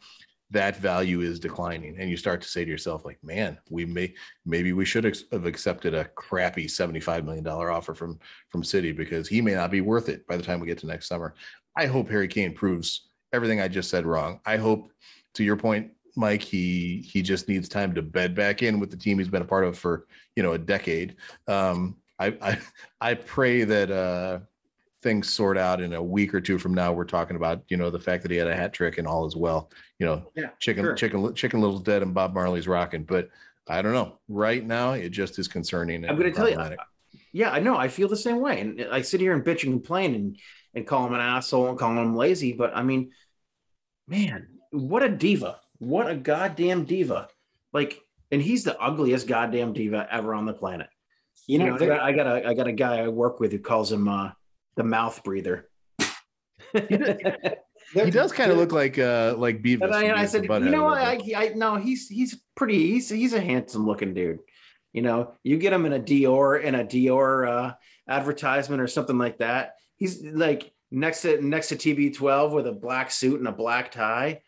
[0.50, 1.96] that value is declining.
[1.98, 5.46] And you start to say to yourself like man we may maybe we should have
[5.46, 9.80] accepted a crappy 75 million dollar offer from from city because he may not be
[9.80, 11.34] worth it by the time we get to next summer.
[11.76, 14.40] I hope harry kane proves everything i just said wrong.
[14.44, 14.92] I hope
[15.34, 18.96] to your point mike he he just needs time to bed back in with the
[18.96, 21.16] team he's been a part of for you know a decade.
[21.46, 22.58] Um i i,
[23.00, 24.40] I pray that uh
[25.02, 27.90] things sort out in a week or two from now we're talking about you know
[27.90, 30.48] the fact that he had a hat trick and all as well you know yeah,
[30.58, 30.94] chicken sure.
[30.94, 33.28] chicken chicken little's dead and bob marley's rocking but
[33.68, 34.18] i don't know.
[34.28, 36.76] Right now it just is concerning i'm going to tell you
[37.32, 39.72] yeah i know i feel the same way and i sit here and bitch and
[39.72, 40.38] complain and
[40.74, 43.10] and call him an asshole and call him lazy but i mean
[44.06, 47.28] man what a diva what a goddamn diva.
[47.72, 50.88] Like and he's the ugliest goddamn diva ever on the planet.
[51.46, 53.40] You know, you know I, got, I got a I got a guy I work
[53.40, 54.30] with who calls him uh
[54.76, 55.68] the mouth breather.
[56.72, 59.82] he does kind of look like uh like Beavis.
[59.82, 61.02] And I, and I said, you know what?
[61.02, 62.92] I, I no, he's he's pretty.
[62.92, 64.40] He's he's a handsome looking dude.
[64.92, 67.74] You know, you get him in a Dior in a Dior uh,
[68.08, 69.74] advertisement or something like that.
[69.96, 74.42] He's like next to next to TB12 with a black suit and a black tie.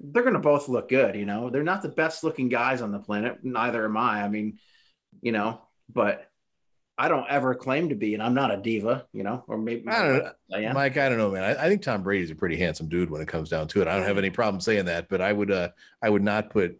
[0.00, 1.16] They're going to both look good.
[1.16, 3.38] You know, they're not the best looking guys on the planet.
[3.42, 4.22] Neither am I.
[4.22, 4.58] I mean,
[5.22, 6.30] you know, but
[6.98, 9.86] I don't ever claim to be, and I'm not a diva, you know, or maybe
[9.86, 10.32] I don't know.
[10.52, 10.74] I am.
[10.74, 11.44] Mike, I don't know, man.
[11.44, 13.86] I, I, think Tom Brady's a pretty handsome dude when it comes down to it.
[13.86, 15.68] I don't have any problem saying that, but I would uh
[16.02, 16.76] I would not put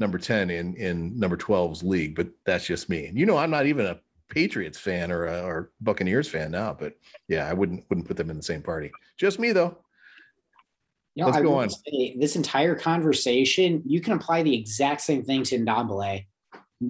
[0.00, 3.06] number 10 in in number 12's league, but that's just me.
[3.06, 6.76] And You know, I'm not even a Patriots fan or a, or Buccaneers fan now,
[6.76, 6.94] but
[7.28, 8.90] yeah, I wouldn't wouldn't put them in the same party.
[9.18, 9.78] Just me though.
[11.14, 11.70] You know, Let's I go on.
[11.70, 16.26] Say, this entire conversation, you can apply the exact same thing to Ndombele.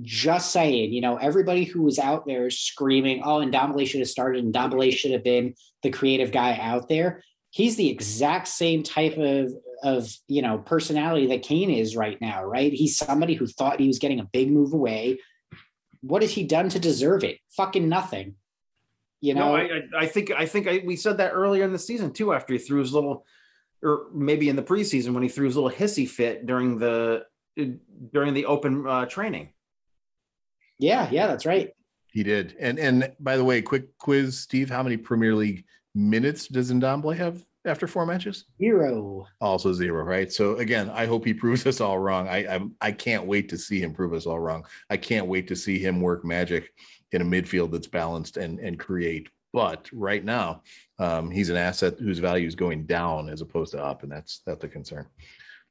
[0.03, 4.45] Just saying, you know, everybody who was out there screaming, "Oh, Ndombele should have started.
[4.45, 9.53] Ndombele should have been the creative guy out there." He's the exact same type of
[9.83, 12.73] of you know personality that Kane is right now, right?
[12.73, 15.19] He's somebody who thought he was getting a big move away.
[16.03, 17.39] What has he done to deserve it?
[17.57, 18.37] Fucking nothing.
[19.21, 21.79] You know, no, I, I think I think I, we said that earlier in the
[21.79, 22.33] season too.
[22.33, 23.27] After he threw his little,
[23.83, 27.25] or maybe in the preseason when he threw his little hissy fit during the
[28.13, 29.53] during the open uh, training.
[30.81, 31.71] Yeah, yeah, that's right.
[32.13, 32.57] He did.
[32.59, 35.65] And and by the way, quick quiz, Steve, how many Premier League
[35.95, 38.47] minutes does Ndombele have after four matches?
[38.59, 39.27] Zero.
[39.41, 40.33] Also zero, right?
[40.33, 42.29] So again, I hope he proves us all wrong.
[42.29, 44.65] I, I I can't wait to see him prove us all wrong.
[44.89, 46.73] I can't wait to see him work magic
[47.13, 49.29] in a midfield that's balanced and and create.
[49.53, 50.63] But right now,
[50.99, 54.43] um, he's an asset whose value is going down as opposed to up, and that's
[54.47, 55.07] that's a concern.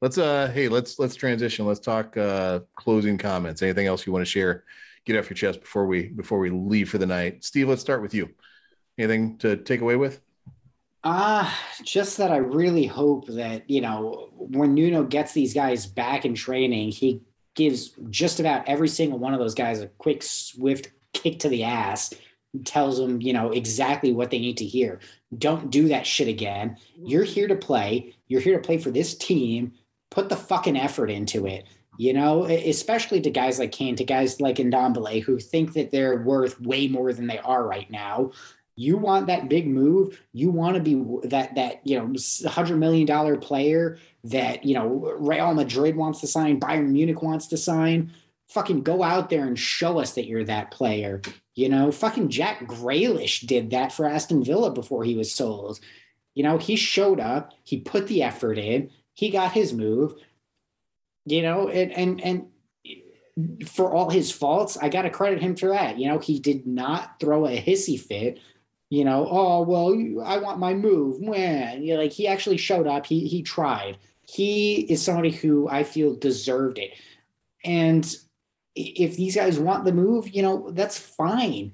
[0.01, 1.65] Let's uh hey let's let's transition.
[1.65, 3.61] Let's talk uh closing comments.
[3.61, 4.63] Anything else you want to share?
[5.05, 7.43] Get off your chest before we before we leave for the night.
[7.43, 8.29] Steve, let's start with you.
[8.97, 10.21] Anything to take away with?
[11.03, 15.85] Ah, uh, just that I really hope that, you know, when Nuno gets these guys
[15.85, 17.21] back in training, he
[17.55, 21.63] gives just about every single one of those guys a quick, swift kick to the
[21.63, 22.13] ass,
[22.65, 24.99] tells them, you know, exactly what they need to hear.
[25.37, 26.77] Don't do that shit again.
[26.97, 28.15] You're here to play.
[28.27, 29.73] You're here to play for this team.
[30.09, 31.65] Put the fucking effort into it.
[31.99, 36.15] You know, especially to guys like Kane, to guys like Ndombele, who think that they're
[36.15, 38.31] worth way more than they are right now.
[38.77, 40.17] You want that big move.
[40.31, 45.13] You want to be that that you know 100 million dollar player that you know
[45.19, 48.13] real madrid wants to sign bayern munich wants to sign.
[48.47, 51.21] Fucking go out there and show us that you're that player.
[51.53, 55.81] You know fucking jack Grealish did that for aston villa before he was sold.
[56.33, 60.13] You know he showed up he put the effort in he got his move
[61.31, 62.47] you know and and and
[63.67, 65.97] for all his faults, I got to credit him for that.
[65.97, 68.39] You know, he did not throw a hissy fit
[68.89, 71.21] you know, oh well, I want my move.
[71.21, 73.97] Man, you know, like he actually showed up, he he tried.
[74.27, 76.91] He is somebody who I feel deserved it.
[77.63, 78.15] And
[78.75, 81.71] if these guys want the move, you know, that's fine.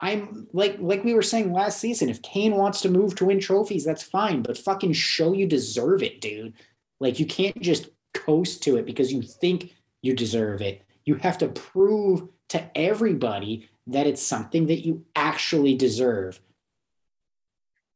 [0.00, 2.08] I'm like like we were saying last season.
[2.08, 4.42] If Kane wants to move to win trophies, that's fine.
[4.42, 6.52] But fucking show you deserve it, dude.
[6.98, 10.82] Like you can't just coast to it because you think you deserve it.
[11.04, 16.40] You have to prove to everybody that it's something that you actually deserve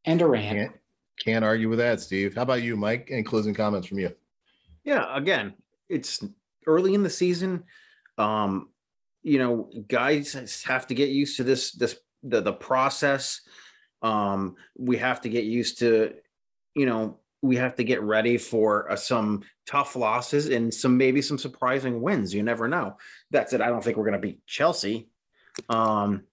[0.04, 0.56] and Durant.
[0.56, 0.72] Can't,
[1.20, 2.34] can't argue with that, Steve.
[2.34, 3.08] How about you, Mike?
[3.10, 4.14] Any closing comments from you?
[4.84, 5.54] Yeah, again,
[5.88, 6.24] it's
[6.66, 7.64] early in the season.
[8.16, 8.70] Um,
[9.22, 13.42] you know, guys have to get used to this this the the process.
[14.02, 16.14] Um, we have to get used to,
[16.74, 21.22] you know, we have to get ready for uh, some tough losses and some maybe
[21.22, 22.34] some surprising wins.
[22.34, 22.96] You never know.
[23.30, 23.60] That's it.
[23.60, 25.08] I don't think we're going to beat Chelsea.
[25.68, 26.24] Um,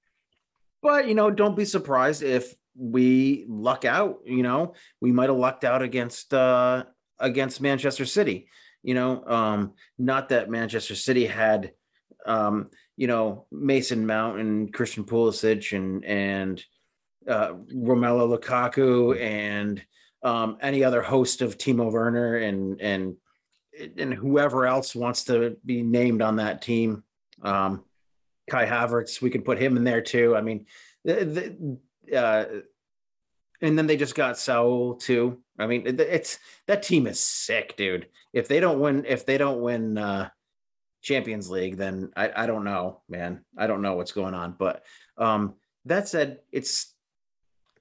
[0.81, 4.19] but you know, don't be surprised if we luck out.
[4.25, 6.85] You know, we might have lucked out against uh,
[7.19, 8.49] against Manchester City.
[8.83, 11.71] You know, um, not that Manchester City had,
[12.25, 16.63] um, you know, Mason Mount and Christian Pulisic and and
[17.27, 19.83] uh, Romelu Lukaku and
[20.23, 23.15] um, any other host of Timo Werner and and
[23.97, 27.03] and whoever else wants to be named on that team.
[27.41, 27.83] Um,
[28.49, 30.35] Kai Havertz, we can put him in there too.
[30.35, 30.65] I mean,
[31.03, 31.77] the,
[32.15, 32.45] uh,
[33.61, 35.41] and then they just got Saul too.
[35.59, 38.07] I mean, it's that team is sick, dude.
[38.33, 40.29] If they don't win, if they don't win uh,
[41.01, 43.43] Champions League, then I, I don't know, man.
[43.57, 44.55] I don't know what's going on.
[44.57, 44.83] But
[45.17, 45.55] um,
[45.85, 46.93] that said, it's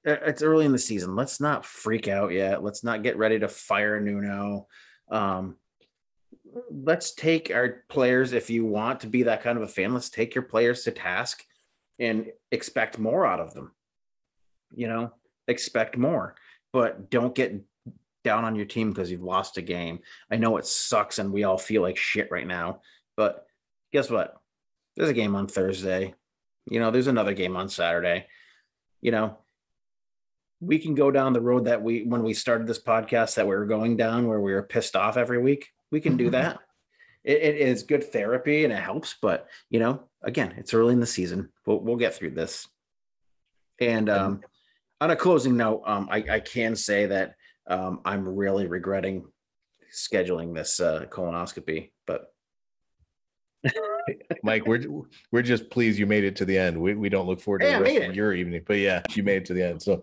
[0.07, 1.17] it's early in the season.
[1.17, 2.63] Let's not freak out yet.
[2.63, 4.69] Let's not get ready to fire Nuno.
[5.11, 5.57] Um,
[6.71, 8.33] let's take our players.
[8.33, 10.93] If you want to be that kind of a fan, let's take your players to
[10.93, 11.43] task
[11.99, 13.73] and expect more out of them
[14.75, 15.13] you know,
[15.49, 16.35] expect more,
[16.73, 17.61] but don't get
[18.25, 20.01] down on your team because you've lost a game.
[20.31, 22.81] I know it sucks and we all feel like shit right now,
[23.17, 23.47] but
[23.93, 24.37] guess what?
[24.97, 26.15] There's a game on Thursday.
[26.69, 28.27] You know, there's another game on Saturday.
[29.01, 29.39] You know,
[30.61, 33.55] we can go down the road that we when we started this podcast that we
[33.55, 35.69] were going down where we were pissed off every week.
[35.91, 36.59] We can do that.
[37.25, 41.01] It, it is good therapy and it helps, but you know, again, it's early in
[41.01, 41.51] the season.
[41.67, 42.69] We'll we'll get through this.
[43.81, 44.41] And um,
[45.01, 47.35] on a closing note, um, I, I can say that
[47.67, 49.27] um, I'm really regretting
[49.93, 51.91] scheduling this uh, colonoscopy,
[54.43, 54.85] Mike, we're
[55.33, 56.81] we're just pleased you made it to the end.
[56.81, 58.15] We, we don't look forward to Hey, the rest of it.
[58.15, 59.83] your evening, but yeah, you made it to the end.
[59.83, 60.03] So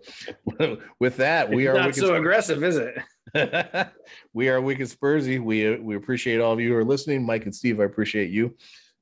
[0.98, 2.98] with that, we are not Wicked so aggressive, is it?
[4.32, 5.42] We are Wicked Spursy.
[5.42, 7.24] We we appreciate all of you who are listening.
[7.24, 8.54] Mike and Steve, I appreciate you.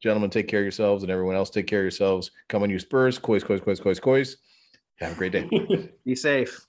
[0.02, 2.30] Gentlemen, take care of yourselves, and everyone else, take care of yourselves.
[2.48, 3.18] Come on, you Spurs.
[3.18, 4.36] Coys, coys, coys, coys, coys.
[5.00, 5.90] Have a great day.
[6.04, 6.66] Be safe.